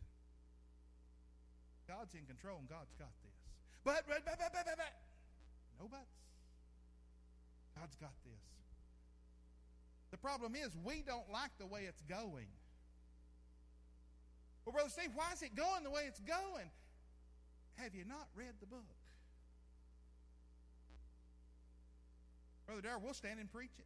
[1.88, 3.40] God's in control and God's got this.
[3.84, 4.94] But, but, but, but, but, but.
[5.80, 6.24] No buts.
[7.78, 8.44] God's got this.
[10.12, 12.48] The problem is we don't like the way it's going.
[14.64, 16.70] Well, Brother Steve, why is it going the way it's going?
[17.76, 18.86] Have you not read the book?
[22.66, 23.86] Brother Darrell, we'll stand and preach it.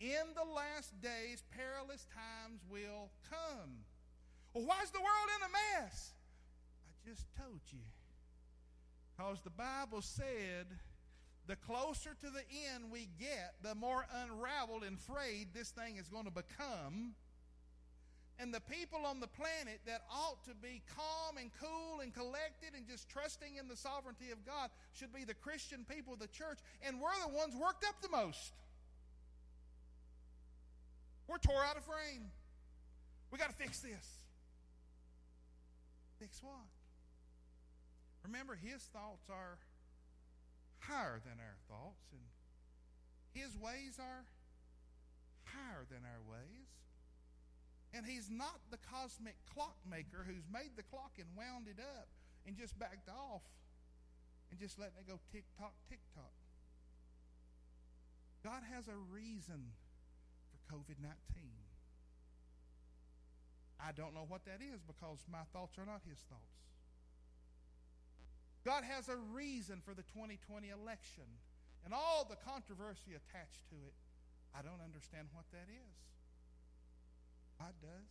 [0.00, 3.84] In the last days, perilous times will come.
[4.54, 6.12] Well, why is the world in a mess?
[6.84, 7.78] I just told you.
[9.16, 10.66] Because the Bible said
[11.46, 12.42] the closer to the
[12.74, 17.14] end we get, the more unraveled and frayed this thing is going to become.
[18.42, 22.74] And the people on the planet that ought to be calm and cool and collected
[22.76, 26.58] and just trusting in the sovereignty of God should be the Christian people the church.
[26.84, 28.52] And we're the ones worked up the most.
[31.28, 32.32] We're tore out of frame.
[33.30, 34.06] We got to fix this.
[36.18, 36.66] Fix what?
[38.24, 39.58] Remember, his thoughts are
[40.80, 42.26] higher than our thoughts, and
[43.40, 44.24] his ways are
[45.44, 46.61] higher than our ways.
[47.92, 52.08] And he's not the cosmic clockmaker who's made the clock and wound it up
[52.46, 53.44] and just backed off
[54.50, 56.32] and just letting it go tick tock, tick tock.
[58.42, 59.76] God has a reason
[60.50, 61.14] for COVID 19.
[63.82, 66.62] I don't know what that is because my thoughts are not his thoughts.
[68.64, 71.26] God has a reason for the 2020 election
[71.84, 73.94] and all the controversy attached to it.
[74.54, 76.11] I don't understand what that is.
[77.62, 78.10] God does.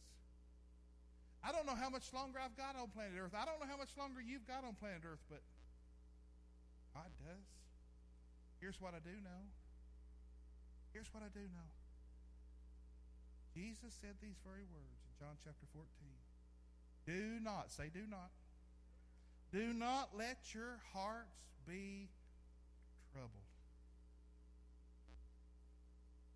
[1.43, 3.35] I don't know how much longer I've got on planet Earth.
[3.35, 5.43] I don't know how much longer you've got on planet Earth, but
[6.95, 7.47] God does.
[8.63, 9.43] Here's what I do know.
[10.95, 11.67] Here's what I do know.
[13.51, 15.83] Jesus said these very words in John chapter 14.
[17.03, 18.31] Do not, say, do not.
[19.51, 22.07] Do not let your hearts be
[23.11, 23.51] troubled.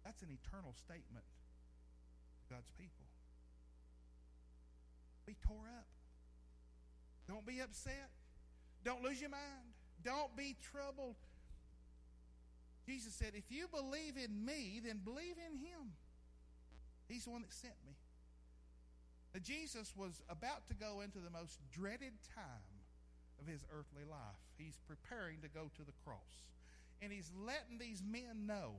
[0.04, 1.24] That's an eternal statement
[2.50, 3.06] God's people.
[5.26, 5.88] Be tore up.
[7.28, 8.10] Don't be upset.
[8.84, 9.74] Don't lose your mind.
[10.04, 11.16] Don't be troubled.
[12.86, 15.94] Jesus said, If you believe in me, then believe in him.
[17.08, 17.96] He's the one that sent me.
[19.34, 22.76] Now, Jesus was about to go into the most dreaded time
[23.40, 24.40] of his earthly life.
[24.58, 26.48] He's preparing to go to the cross.
[27.02, 28.76] And he's letting these men know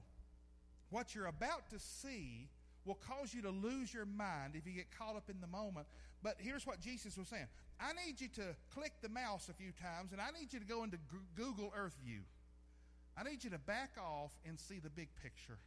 [0.90, 2.48] what you're about to see
[2.86, 5.86] will cause you to lose your mind if you get caught up in the moment.
[6.22, 7.46] But here's what Jesus was saying
[7.78, 10.66] I need you to click the mouse a few times, and I need you to
[10.66, 10.98] go into
[11.34, 12.20] Google Earth View.
[13.18, 15.58] I need you to back off and see the big picture.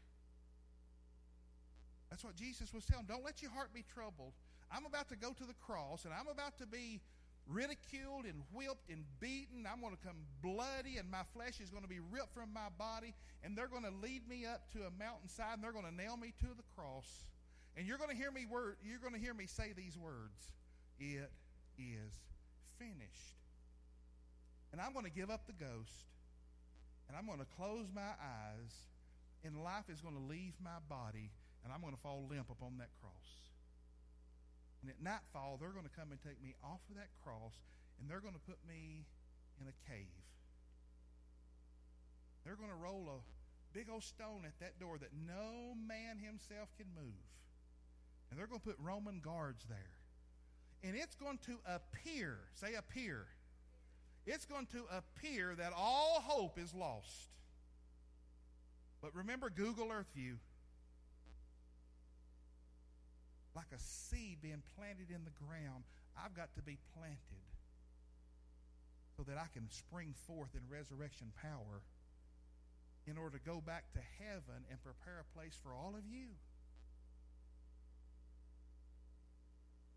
[2.09, 3.05] That's what Jesus was telling.
[3.05, 4.33] Don't let your heart be troubled.
[4.71, 7.01] I'm about to go to the cross, and I'm about to be
[7.49, 9.65] ridiculed and whipped and beaten.
[9.65, 12.69] I'm going to come bloody, and my flesh is going to be ripped from my
[12.77, 15.95] body, and they're going to lead me up to a mountainside, and they're going to
[15.95, 17.07] nail me to the cross.
[17.75, 18.77] And you're going to hear me word.
[18.83, 20.51] You're going to hear me say these words.
[20.99, 21.31] It
[21.77, 22.13] is
[22.77, 23.39] finished.
[24.71, 26.05] And I'm going to give up the ghost,
[27.07, 28.73] and I'm going to close my eyes,
[29.43, 31.31] and life is going to leave my body,
[31.63, 33.48] and I'm going to fall limp upon that cross.
[34.81, 37.59] And at nightfall, they're going to come and take me off of that cross,
[37.99, 39.05] and they're going to put me
[39.59, 40.23] in a cave.
[42.45, 43.19] They're going to roll a
[43.77, 47.27] big old stone at that door that no man himself can move.
[48.29, 49.99] And they're going to put Roman guards there.
[50.83, 53.25] And it's going to appear, say appear.
[54.25, 57.29] It's going to appear that all hope is lost.
[59.01, 60.37] But remember Google Earth View
[63.55, 65.83] like a seed being planted in the ground.
[66.17, 67.45] I've got to be planted
[69.17, 71.81] so that I can spring forth in resurrection power
[73.07, 76.35] in order to go back to heaven and prepare a place for all of you.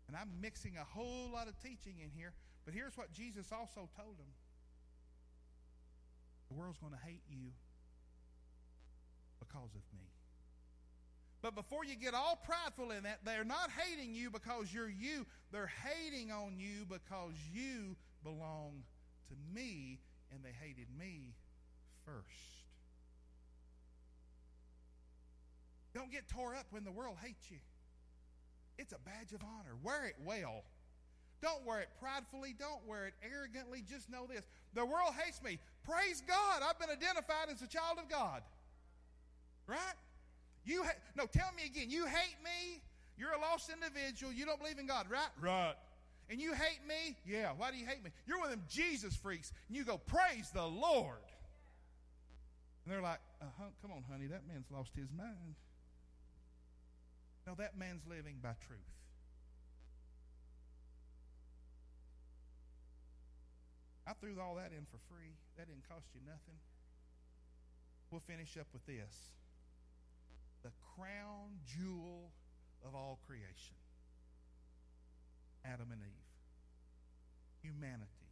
[0.07, 2.33] And I'm mixing a whole lot of teaching in here,
[2.65, 4.33] but here's what Jesus also told them
[6.49, 7.49] the world's going to hate you
[9.39, 10.05] because of me.
[11.43, 15.25] But before you get all prideful in that, they're not hating you because you're you.
[15.51, 18.83] They're hating on you because you belong
[19.27, 19.99] to me
[20.31, 21.35] and they hated me
[22.05, 22.23] first.
[25.93, 27.59] Don't get tore up when the world hates you.
[28.77, 29.75] It's a badge of honor.
[29.83, 30.63] Wear it well.
[31.41, 32.55] Don't wear it pridefully.
[32.57, 33.83] Don't wear it arrogantly.
[33.85, 35.59] Just know this the world hates me.
[35.83, 36.61] Praise God.
[36.63, 38.43] I've been identified as a child of God.
[39.67, 39.95] Right?
[40.65, 41.89] You ha- no, tell me again.
[41.89, 42.81] You hate me.
[43.17, 44.31] You're a lost individual.
[44.31, 45.29] You don't believe in God, right?
[45.41, 45.75] Right.
[46.29, 47.15] And you hate me?
[47.25, 47.51] Yeah.
[47.55, 48.11] Why do you hate me?
[48.25, 49.51] You're one of them Jesus freaks.
[49.67, 51.17] And you go, praise the Lord.
[52.85, 55.55] And they're like, uh-huh, come on, honey, that man's lost his mind.
[57.45, 58.79] No, that man's living by truth.
[64.07, 65.31] I threw all that in for free.
[65.57, 66.59] That didn't cost you nothing.
[68.11, 69.11] We'll finish up with this
[70.95, 72.31] crown jewel
[72.85, 73.75] of all creation
[75.63, 76.29] Adam and Eve,
[77.63, 78.27] humanity,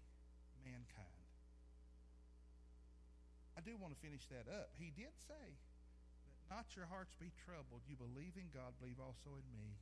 [0.68, 1.24] mankind.
[3.55, 4.76] I do want to finish that up.
[4.76, 5.55] He did say,
[6.51, 7.88] Not your hearts be troubled.
[7.88, 9.80] You believe in God, believe also in me.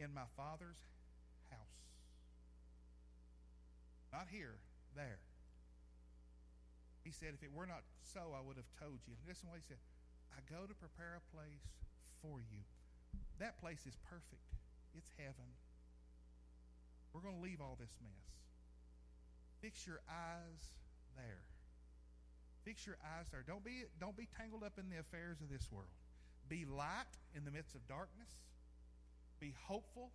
[0.00, 0.80] In my Father's
[1.52, 1.80] house.
[4.12, 4.56] Not here,
[4.96, 5.20] there.
[7.04, 9.20] He said, If it were not so, I would have told you.
[9.28, 9.80] Listen what he said.
[10.32, 11.76] I go to prepare a place
[12.22, 12.62] for you.
[13.38, 14.46] that place is perfect.
[14.96, 15.50] It's heaven.
[17.12, 18.26] We're going to leave all this mess.
[19.60, 20.60] Fix your eyes
[21.16, 21.44] there.
[22.64, 23.44] Fix your eyes there.
[23.46, 25.96] Don't be, don't be tangled up in the affairs of this world.
[26.48, 28.28] Be light in the midst of darkness.
[29.40, 30.10] Be hopeful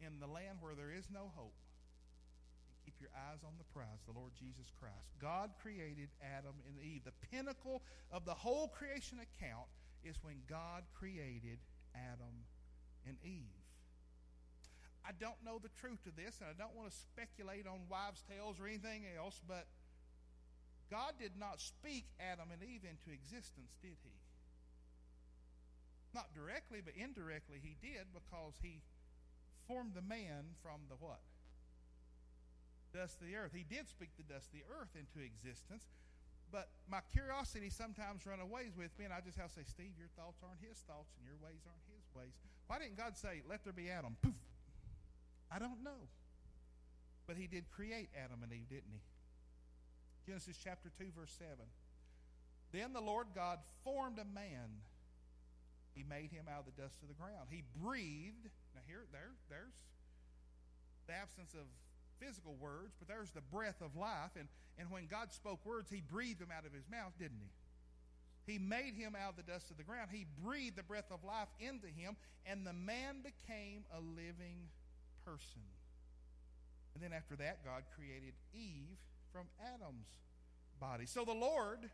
[0.00, 1.58] in the land where there is no hope.
[2.64, 5.10] And keep your eyes on the prize, the Lord Jesus Christ.
[5.20, 7.02] God created Adam and Eve.
[7.04, 7.82] The pinnacle
[8.12, 9.66] of the whole creation account
[10.04, 11.58] is when God created
[11.94, 12.46] Adam
[13.06, 13.58] and Eve.
[15.06, 18.22] I don't know the truth to this, and I don't want to speculate on wives'
[18.28, 19.64] tales or anything else, but
[20.90, 24.16] God did not speak Adam and Eve into existence, did he?
[26.12, 28.80] Not directly, but indirectly he did because he
[29.68, 31.20] formed the man from the what?
[32.92, 33.52] Dust of the earth.
[33.52, 35.84] He did speak the dust of the earth into existence,
[36.50, 39.92] but my curiosity sometimes run away with me, and I just have to say, Steve,
[39.98, 42.32] your thoughts aren't his thoughts, and your ways aren't his ways.
[42.66, 44.16] Why didn't God say, let there be Adam?
[44.22, 44.38] Poof.
[45.50, 46.08] I don't know.
[47.26, 49.00] But he did create Adam and Eve, didn't he?
[50.26, 51.56] Genesis chapter 2, verse 7.
[52.72, 54.84] Then the Lord God formed a man
[55.98, 57.50] he made him out of the dust of the ground.
[57.50, 58.46] He breathed.
[58.70, 59.74] Now here, there, there's
[61.10, 61.66] the absence of
[62.20, 64.32] physical words, but there's the breath of life.
[64.38, 64.48] And,
[64.78, 68.52] and when God spoke words, he breathed them out of his mouth, didn't he?
[68.52, 70.10] He made him out of the dust of the ground.
[70.12, 72.16] He breathed the breath of life into him,
[72.46, 74.68] and the man became a living
[75.24, 75.62] person.
[76.94, 78.96] And then after that, God created Eve
[79.32, 80.08] from Adam's
[80.80, 81.04] body.
[81.04, 81.90] So the Lord,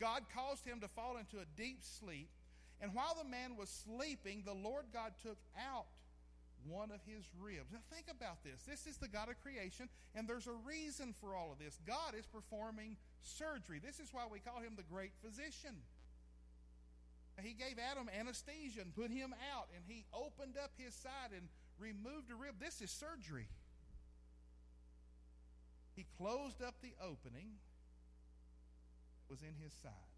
[0.00, 2.28] God caused him to fall into a deep sleep
[2.82, 5.86] and while the man was sleeping, the Lord God took out
[6.66, 7.72] one of his ribs.
[7.72, 8.62] Now, think about this.
[8.66, 11.78] This is the God of creation, and there's a reason for all of this.
[11.86, 13.80] God is performing surgery.
[13.82, 15.76] This is why we call him the great physician.
[17.40, 21.48] He gave Adam anesthesia and put him out, and he opened up his side and
[21.78, 22.56] removed a rib.
[22.60, 23.48] This is surgery.
[25.96, 27.58] He closed up the opening
[29.16, 30.11] that was in his side.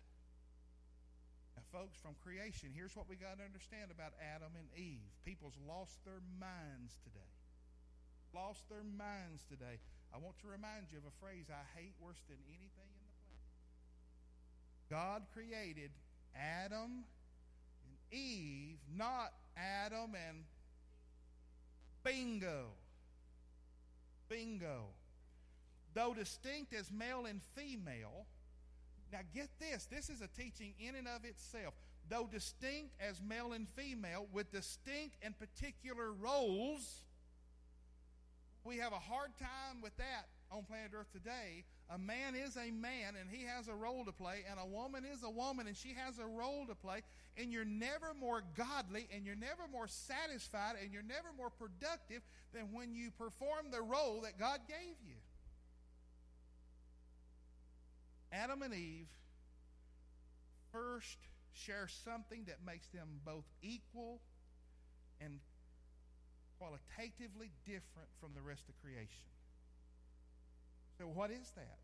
[1.56, 5.06] Now, folks, from creation, here's what we got to understand about Adam and Eve.
[5.24, 7.32] People's lost their minds today.
[8.34, 9.78] Lost their minds today.
[10.14, 13.14] I want to remind you of a phrase I hate worse than anything in the
[13.22, 13.54] planet.
[14.90, 15.90] God created
[16.34, 17.06] Adam
[17.86, 20.44] and Eve, not Adam and
[22.02, 22.66] bingo.
[24.28, 24.86] Bingo.
[25.94, 28.26] Though distinct as male and female,
[29.14, 31.72] now, get this this is a teaching in and of itself.
[32.10, 37.02] Though distinct as male and female, with distinct and particular roles,
[38.64, 41.62] we have a hard time with that on planet Earth today.
[41.90, 45.04] A man is a man and he has a role to play, and a woman
[45.04, 47.02] is a woman and she has a role to play.
[47.36, 52.22] And you're never more godly and you're never more satisfied and you're never more productive
[52.52, 55.13] than when you perform the role that God gave you.
[58.34, 59.06] Adam and Eve
[60.72, 61.18] first
[61.52, 64.20] share something that makes them both equal
[65.20, 65.38] and
[66.58, 69.30] qualitatively different from the rest of creation.
[70.98, 71.78] So, what is that?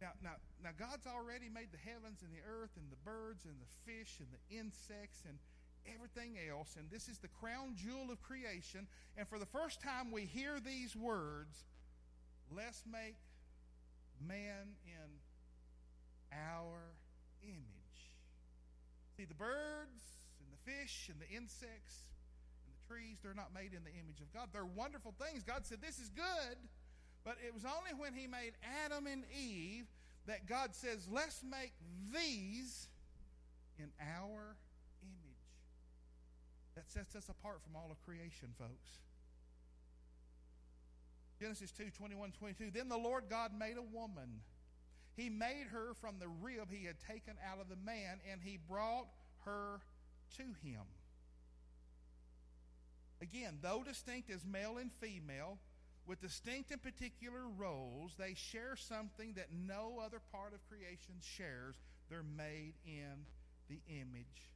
[0.00, 3.54] Now, now, now, God's already made the heavens and the earth and the birds and
[3.60, 5.38] the fish and the insects and
[5.92, 8.86] everything else, and this is the crown jewel of creation.
[9.16, 11.64] And for the first time, we hear these words
[12.54, 13.16] let's make
[14.24, 15.08] man in
[16.32, 16.94] our
[17.42, 18.00] image.
[19.16, 22.12] See, the birds and the fish and the insects
[22.64, 24.48] and the trees, they're not made in the image of God.
[24.52, 25.42] They're wonderful things.
[25.42, 26.56] God said, This is good.
[27.24, 28.52] But it was only when He made
[28.84, 29.86] Adam and Eve
[30.26, 31.72] that God says, Let's make
[32.12, 32.88] these
[33.78, 34.56] in our
[35.02, 35.48] image.
[36.74, 39.00] That sets us apart from all of creation, folks.
[41.40, 42.70] Genesis 2 21, 22.
[42.72, 44.40] Then the Lord God made a woman.
[45.16, 48.58] He made her from the rib he had taken out of the man, and he
[48.68, 49.06] brought
[49.44, 49.80] her
[50.36, 50.82] to him.
[53.20, 55.58] Again, though distinct as male and female,
[56.06, 61.76] with distinct and particular roles, they share something that no other part of creation shares.
[62.08, 63.26] They're made in
[63.68, 64.48] the image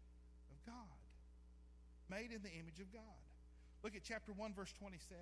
[0.50, 0.74] of God.
[2.08, 3.02] Made in the image of God.
[3.82, 5.18] Look at chapter 1, verse 27.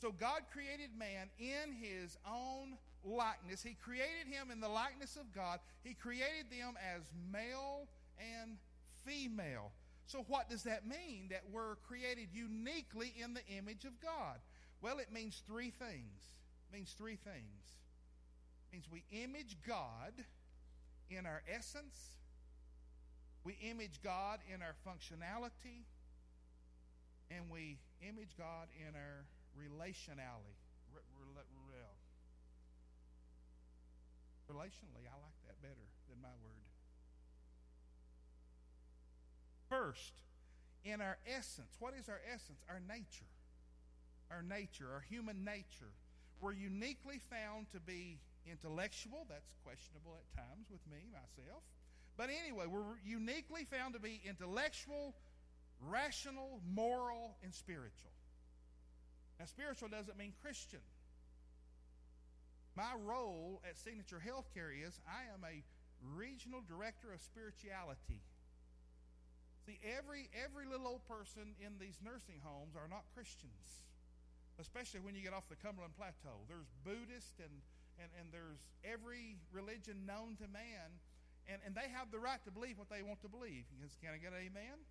[0.00, 3.62] So God created man in his own likeness.
[3.62, 5.60] He created him in the likeness of God.
[5.84, 7.86] He created them as male
[8.18, 8.56] and
[9.04, 9.72] female.
[10.06, 11.28] So, what does that mean?
[11.30, 14.38] That we're created uniquely in the image of God?
[14.82, 16.32] Well, it means three things.
[16.68, 17.74] It means three things.
[18.66, 20.12] It means we image God
[21.10, 22.16] in our essence,
[23.44, 25.84] We image God in our functionality,
[27.30, 29.24] and we image God in our
[29.56, 30.58] relationality.
[30.92, 31.30] Re- re-
[34.50, 36.66] relationally, I like that better than my word.
[39.70, 40.12] First,
[40.84, 42.58] in our essence, what is our essence?
[42.68, 43.30] Our nature.
[44.30, 45.94] Our nature, our human nature.
[46.40, 48.18] We're uniquely found to be
[48.50, 49.26] intellectual.
[49.28, 51.62] That's questionable at times with me, myself.
[52.16, 55.14] But anyway, we're uniquely found to be intellectual,
[55.80, 58.10] rational, moral, and spiritual.
[59.40, 60.84] Now, spiritual doesn't mean Christian.
[62.76, 65.64] My role at Signature Healthcare is I am a
[66.12, 68.20] regional director of spirituality.
[69.64, 73.80] See, every every little old person in these nursing homes are not Christians,
[74.60, 76.44] especially when you get off the Cumberland Plateau.
[76.44, 77.64] There's Buddhist and
[77.96, 81.00] and, and there's every religion known to man,
[81.48, 83.64] and, and they have the right to believe what they want to believe.
[84.04, 84.84] Can I get an amen?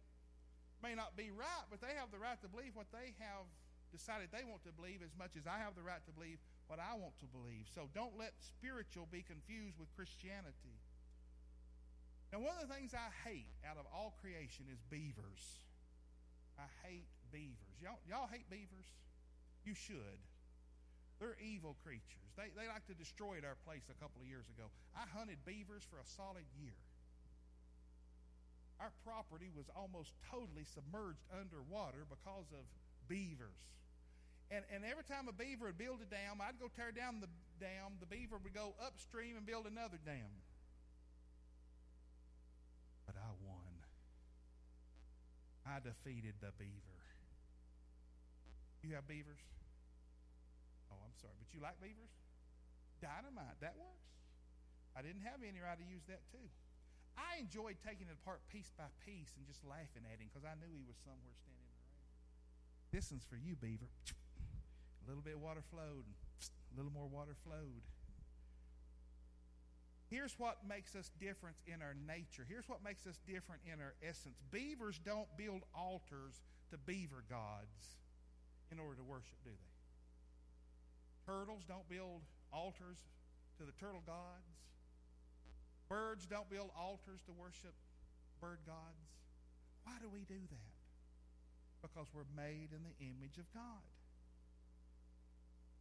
[0.81, 3.45] May not be right, but they have the right to believe what they have
[3.91, 6.77] decided they want to believe as much as I have the right to believe what
[6.77, 7.65] I want to believe.
[7.73, 10.77] So don't let spiritual be confused with Christianity.
[12.29, 15.41] Now, one of the things I hate out of all creation is beavers.
[16.61, 17.75] I hate beavers.
[17.81, 18.85] Y'all, y'all hate beavers?
[19.65, 20.21] You should.
[21.17, 22.29] They're evil creatures.
[22.37, 24.71] They, they like to destroy our place a couple of years ago.
[24.95, 26.77] I hunted beavers for a solid year.
[28.79, 32.63] Our property was almost totally submerged underwater because of
[33.09, 33.57] beavers.
[34.49, 37.29] And, and every time a beaver would build a dam, I'd go tear down the
[37.59, 37.97] dam.
[37.99, 40.29] The beaver would go upstream and build another dam.
[43.05, 43.73] But I won.
[45.65, 46.97] I defeated the beaver.
[48.81, 49.41] You have beavers?
[50.89, 51.35] Oh, I'm sorry.
[51.37, 52.13] But you like beavers?
[53.03, 53.61] Dynamite.
[53.61, 54.09] That works.
[54.97, 56.49] I didn't have any right to use that too.
[57.13, 60.57] I enjoyed taking it apart piece by piece and just laughing at him because I
[60.57, 61.68] knew he was somewhere standing.
[62.91, 63.85] This one's for you, beaver.
[65.05, 67.83] A little bit of water flowed, a little more water flowed.
[70.09, 72.45] Here's what makes us different in our nature.
[72.49, 74.41] Here's what makes us different in our essence.
[74.49, 78.01] Beavers don't build altars to beaver gods
[78.71, 81.31] in order to worship, do they?
[81.31, 82.21] Turtles don't build
[82.51, 82.97] altars
[83.59, 84.49] to the turtle gods.
[85.89, 87.73] Birds don't build altars to worship
[88.41, 89.13] bird gods.
[89.83, 90.78] Why do we do that?
[91.81, 93.83] Because we're made in the image of God.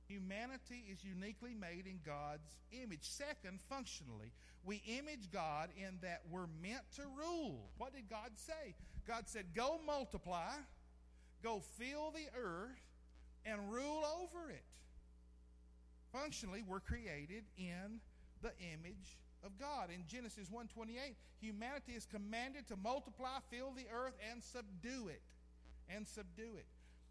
[0.08, 3.02] Humanity is uniquely made in God's image.
[3.02, 4.32] Second, functionally,
[4.64, 7.68] we image God in that we're meant to rule.
[7.76, 8.74] What did God say?
[9.06, 10.52] God said, Go multiply,
[11.42, 12.80] go fill the earth,
[13.44, 14.64] and rule over it.
[16.12, 18.00] Functionally, we're created in
[18.40, 19.90] the image of God.
[19.90, 25.22] In Genesis 1:28, humanity is commanded to multiply, fill the earth and subdue it.
[25.88, 26.66] And subdue it.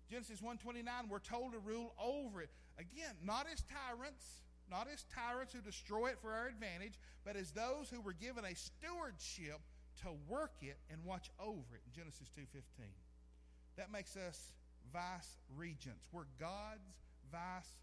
[0.10, 2.50] Genesis 1:29, we're told to rule over it.
[2.78, 7.52] Again, not as tyrants, not as tyrants who destroy it for our advantage, but as
[7.52, 9.60] those who were given a stewardship
[10.04, 12.94] to work it and watch over it in Genesis 2:15.
[13.76, 14.54] That makes us
[14.92, 16.08] vice regents.
[16.12, 17.00] We're God's
[17.32, 17.74] vice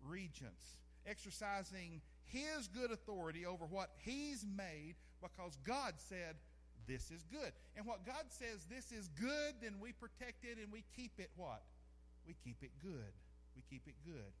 [0.00, 0.76] regents,
[1.06, 6.36] exercising his good authority over what he's made because God said
[6.86, 7.52] this is good.
[7.76, 11.30] And what God says this is good, then we protect it and we keep it
[11.36, 11.62] what?
[12.26, 13.12] We keep it good.
[13.56, 14.32] We keep it good.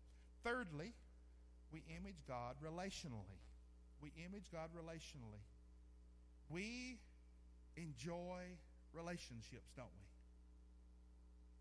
[0.42, 0.92] Thirdly,
[1.72, 3.40] we image God relationally.
[4.00, 5.42] We image God relationally.
[6.50, 6.98] We
[7.76, 8.58] enjoy
[8.92, 10.06] relationships, don't we?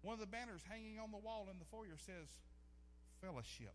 [0.03, 2.27] One of the banners hanging on the wall in the foyer says
[3.21, 3.73] fellowship.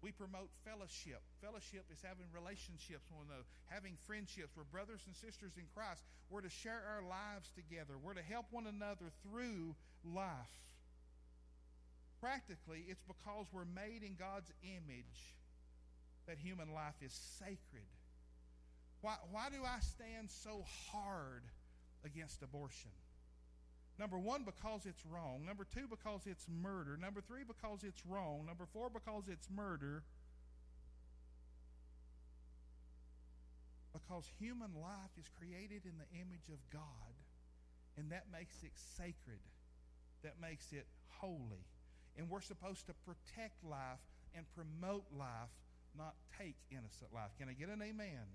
[0.00, 1.18] We promote fellowship.
[1.42, 4.54] Fellowship is having relationships with one another, having friendships.
[4.54, 6.02] We're brothers and sisters in Christ.
[6.30, 7.98] We're to share our lives together.
[7.98, 9.74] We're to help one another through
[10.06, 10.54] life.
[12.20, 15.34] Practically, it's because we're made in God's image
[16.26, 17.90] that human life is sacred.
[19.00, 21.42] Why, why do I stand so hard
[22.04, 22.90] against abortion?
[23.98, 25.44] Number one, because it's wrong.
[25.46, 26.96] Number two, because it's murder.
[26.96, 28.44] Number three, because it's wrong.
[28.46, 30.02] Number four, because it's murder.
[33.92, 37.14] Because human life is created in the image of God,
[37.96, 39.42] and that makes it sacred,
[40.22, 41.66] that makes it holy
[42.18, 44.02] and we're supposed to protect life
[44.34, 45.54] and promote life,
[45.96, 47.30] not take innocent life.
[47.38, 48.26] Can I get an amen?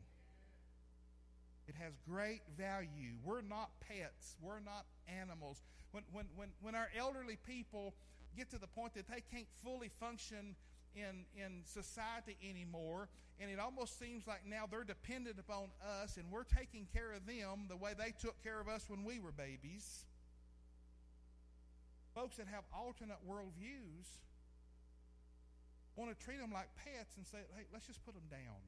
[1.68, 3.16] It has great value.
[3.24, 4.36] We're not pets.
[4.42, 5.62] We're not animals.
[5.92, 7.94] When, when, when, when our elderly people
[8.36, 10.56] get to the point that they can't fully function
[10.96, 13.08] in, in society anymore,
[13.40, 15.70] and it almost seems like now they're dependent upon
[16.02, 19.04] us and we're taking care of them the way they took care of us when
[19.04, 20.06] we were babies.
[22.14, 24.06] Folks that have alternate worldviews
[25.96, 28.62] want to treat them like pets and say, hey, let's just put them down.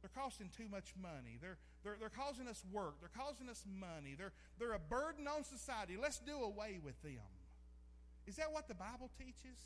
[0.00, 1.36] They're costing too much money.
[1.40, 3.00] They're, they're, they're causing us work.
[3.00, 4.14] They're causing us money.
[4.16, 5.96] They're, they're a burden on society.
[6.00, 7.28] Let's do away with them.
[8.26, 9.58] Is that what the Bible teaches?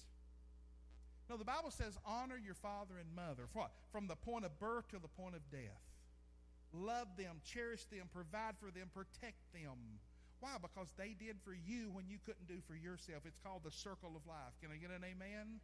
[1.31, 3.49] No, the Bible says honor your father and mother.
[3.53, 3.71] What?
[3.93, 5.83] From the point of birth to the point of death.
[6.75, 10.03] Love them, cherish them, provide for them, protect them.
[10.41, 10.57] Why?
[10.61, 13.23] Because they did for you when you couldn't do for yourself.
[13.25, 14.53] It's called the circle of life.
[14.61, 15.63] Can I get an amen?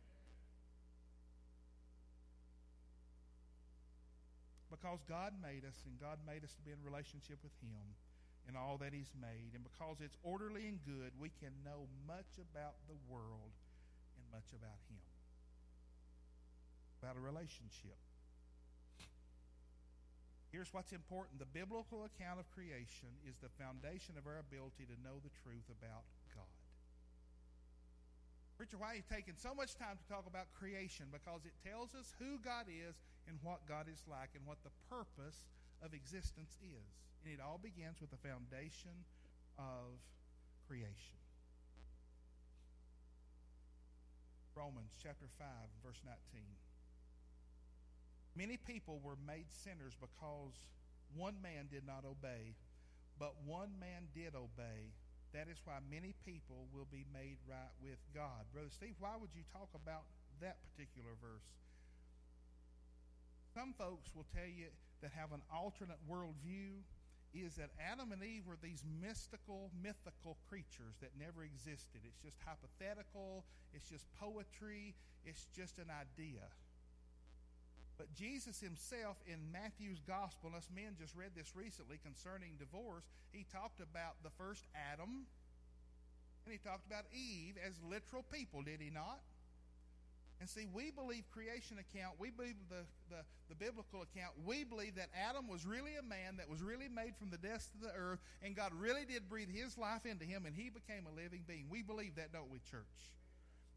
[4.71, 7.99] Because God made us and God made us to be in relationship with Him
[8.47, 9.53] and all that He's made.
[9.53, 13.53] And because it's orderly and good, we can know much about the world
[14.15, 15.03] and much about Him
[17.01, 17.97] about a relationship.
[20.53, 24.97] Here's what's important the biblical account of creation is the foundation of our ability to
[25.01, 26.05] know the truth about
[26.37, 26.59] God.
[28.61, 31.09] Preacher, why are you taking so much time to talk about creation?
[31.09, 32.93] Because it tells us who God is
[33.31, 35.47] and what God is like and what the purpose
[35.87, 36.91] of existence is.
[37.23, 39.07] And it all begins with the foundation
[39.55, 40.03] of
[40.67, 41.15] creation.
[44.59, 45.47] Romans chapter 5,
[45.87, 46.43] verse 19.
[48.35, 50.67] Many people were made sinners because
[51.15, 52.59] one man did not obey,
[53.15, 54.91] but one man did obey.
[55.31, 58.51] That is why many people will be made right with God.
[58.51, 60.03] Brother Steve, why would you talk about
[60.43, 61.47] that particular verse?
[63.55, 64.71] Some folks will tell you
[65.03, 66.87] that have an alternate worldview
[67.33, 72.03] is that Adam and Eve were these mystical, mythical creatures that never existed.
[72.03, 74.95] It's just hypothetical, it's just poetry,
[75.25, 76.43] it's just an idea.
[77.99, 83.05] But Jesus himself in Matthew's gospel, and us men just read this recently concerning divorce,
[83.31, 85.27] he talked about the first Adam
[86.45, 89.21] and he talked about Eve as literal people, did he not?
[90.41, 93.21] And see, we believe creation account, we believe the, the,
[93.51, 97.15] the, biblical account, we believe that Adam was really a man that was really made
[97.15, 100.47] from the dust of the earth, and God really did breathe his life into him,
[100.47, 101.67] and he became a living being.
[101.69, 103.13] We believe that, don't we, church?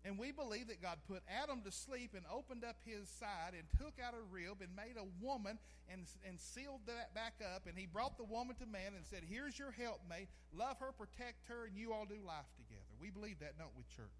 [0.05, 3.63] And we believe that God put Adam to sleep and opened up his side and
[3.79, 7.67] took out a rib and made a woman and, and sealed that back up.
[7.67, 10.27] And he brought the woman to man and said, Here's your helpmate.
[10.51, 12.91] Love her, protect her, and you all do life together.
[12.99, 14.11] We believe that, don't we, church?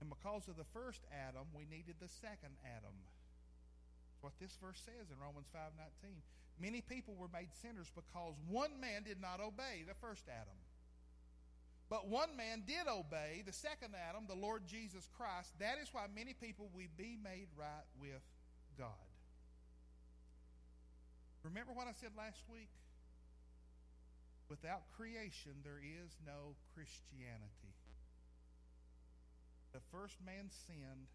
[0.00, 2.96] And because of the first Adam, we needed the second Adam.
[4.08, 6.22] That's what this verse says in Romans 5:19.
[6.58, 10.56] Many people were made sinners because one man did not obey the first Adam.
[11.88, 15.58] But one man did obey, the second Adam, the Lord Jesus Christ.
[15.58, 18.22] That is why many people will be made right with
[18.78, 18.94] God.
[21.42, 22.68] Remember what I said last week?
[24.48, 27.74] Without creation, there is no Christianity.
[29.72, 31.06] The first man sinned,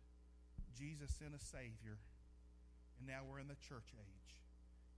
[0.77, 1.99] Jesus sent a Savior,
[2.99, 4.31] and now we're in the church age.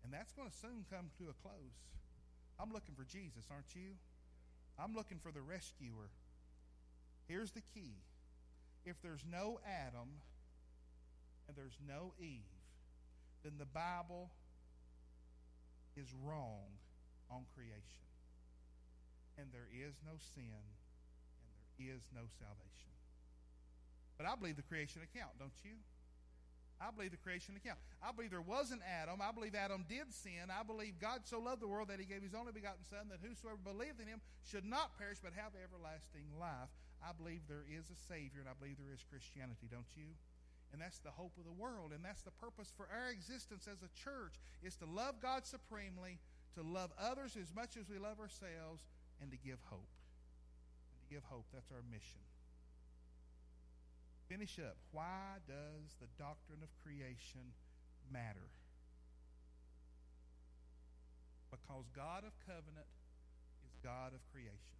[0.03, 1.77] And that's going to soon come to a close.
[2.59, 3.97] I'm looking for Jesus, aren't you?
[4.77, 6.13] I'm looking for the rescuer.
[7.27, 7.97] Here's the key
[8.85, 10.21] if there's no Adam
[11.47, 12.55] and there's no Eve,
[13.43, 14.29] then the Bible
[15.95, 16.79] is wrong
[17.29, 18.05] on creation.
[19.37, 20.43] And there is no sin
[21.41, 22.96] and there is no salvation.
[24.17, 25.77] But I believe the creation account, don't you?
[26.77, 27.81] I believe the creation account.
[28.05, 29.17] I believe there was an Adam.
[29.17, 30.53] I believe Adam did sin.
[30.53, 33.21] I believe God so loved the world that he gave his only begotten Son that
[33.25, 36.69] whosoever believed in him should not perish but have everlasting life.
[37.01, 40.13] I believe there is a Savior and I believe there is Christianity, don't you?
[40.69, 41.97] And that's the hope of the world.
[41.97, 46.21] And that's the purpose for our existence as a church is to love God supremely,
[46.53, 48.85] to love others as much as we love ourselves,
[49.17, 49.89] and to give hope.
[50.93, 51.49] And to give hope.
[51.49, 52.21] That's our mission
[54.29, 54.75] finish up.
[54.91, 57.53] Why does the doctrine of creation
[58.11, 58.51] matter?
[61.51, 62.87] Because God of covenant
[63.65, 64.77] is God of creation.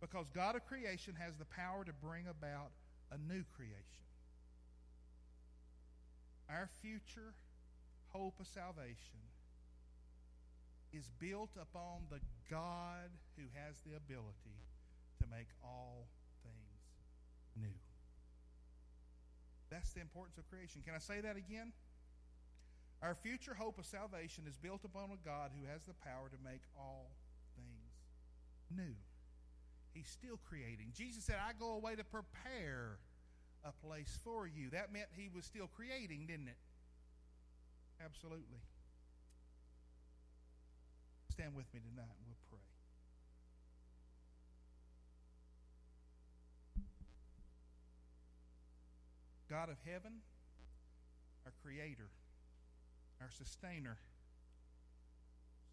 [0.00, 2.72] Because God of creation has the power to bring about
[3.10, 4.08] a new creation.
[6.50, 7.34] Our future
[8.10, 9.22] hope of salvation
[10.92, 14.60] is built upon the God who has the ability
[15.20, 16.08] to make all
[17.60, 17.76] new.
[19.70, 20.82] That's the importance of creation.
[20.84, 21.72] Can I say that again?
[23.02, 26.38] Our future hope of salvation is built upon a God who has the power to
[26.44, 27.10] make all
[27.56, 27.96] things
[28.70, 28.94] new.
[29.92, 30.92] He's still creating.
[30.94, 32.98] Jesus said, I go away to prepare
[33.64, 34.70] a place for you.
[34.70, 36.60] That meant he was still creating, didn't it?
[38.04, 38.62] Absolutely.
[41.30, 42.66] Stand with me tonight and we'll pray.
[49.52, 50.24] God of heaven,
[51.44, 52.08] our creator,
[53.20, 54.00] our sustainer,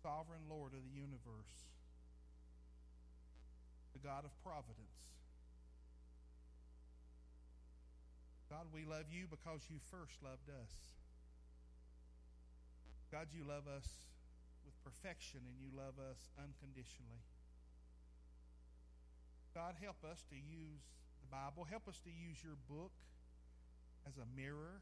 [0.03, 1.55] sovereign Lord of the universe,
[3.95, 4.99] the God of providence.
[8.51, 10.75] God, we love you because you first loved us.
[13.15, 13.87] God, you love us
[14.67, 17.23] with perfection and you love us unconditionally.
[19.55, 20.83] God, help us to use
[21.23, 21.63] the Bible.
[21.63, 22.91] Help us to use your book
[24.07, 24.81] as a mirror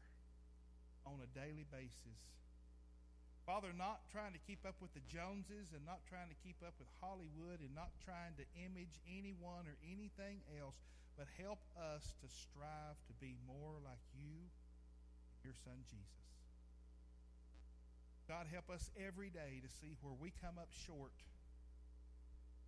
[1.06, 2.20] on a daily basis.
[3.48, 6.76] Father, not trying to keep up with the Joneses and not trying to keep up
[6.76, 10.76] with Hollywood and not trying to image anyone or anything else,
[11.16, 14.52] but help us to strive to be more like you,
[15.40, 16.28] your Son Jesus.
[18.28, 21.16] God, help us every day to see where we come up short.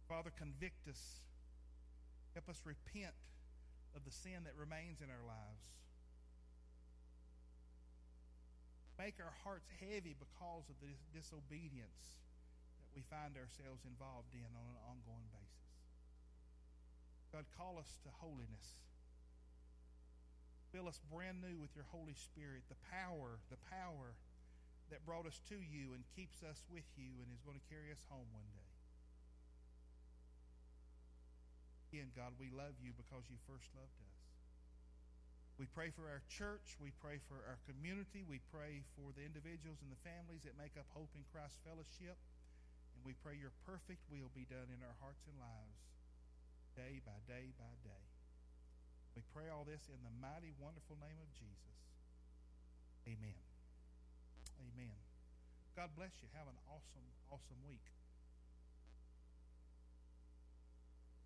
[0.09, 1.21] Father, convict us.
[2.33, 3.13] Help us repent
[3.93, 5.61] of the sin that remains in our lives.
[9.01, 12.21] Make our hearts heavy because of the disobedience
[12.77, 15.73] that we find ourselves involved in on an ongoing basis.
[17.33, 18.77] God, call us to holiness.
[20.69, 24.13] Fill us brand new with your Holy Spirit, the power, the power
[24.93, 27.89] that brought us to you and keeps us with you and is going to carry
[27.89, 28.71] us home one day.
[31.89, 34.10] Again, God, we love you because you first loved us.
[35.61, 36.81] We pray for our church.
[36.81, 38.25] We pray for our community.
[38.25, 42.17] We pray for the individuals and the families that make up Hope in Christ Fellowship.
[42.97, 45.85] And we pray your perfect will be done in our hearts and lives
[46.73, 48.05] day by day by day.
[49.13, 51.77] We pray all this in the mighty, wonderful name of Jesus.
[53.05, 53.45] Amen.
[54.65, 54.97] Amen.
[55.77, 56.33] God bless you.
[56.41, 57.85] Have an awesome, awesome week.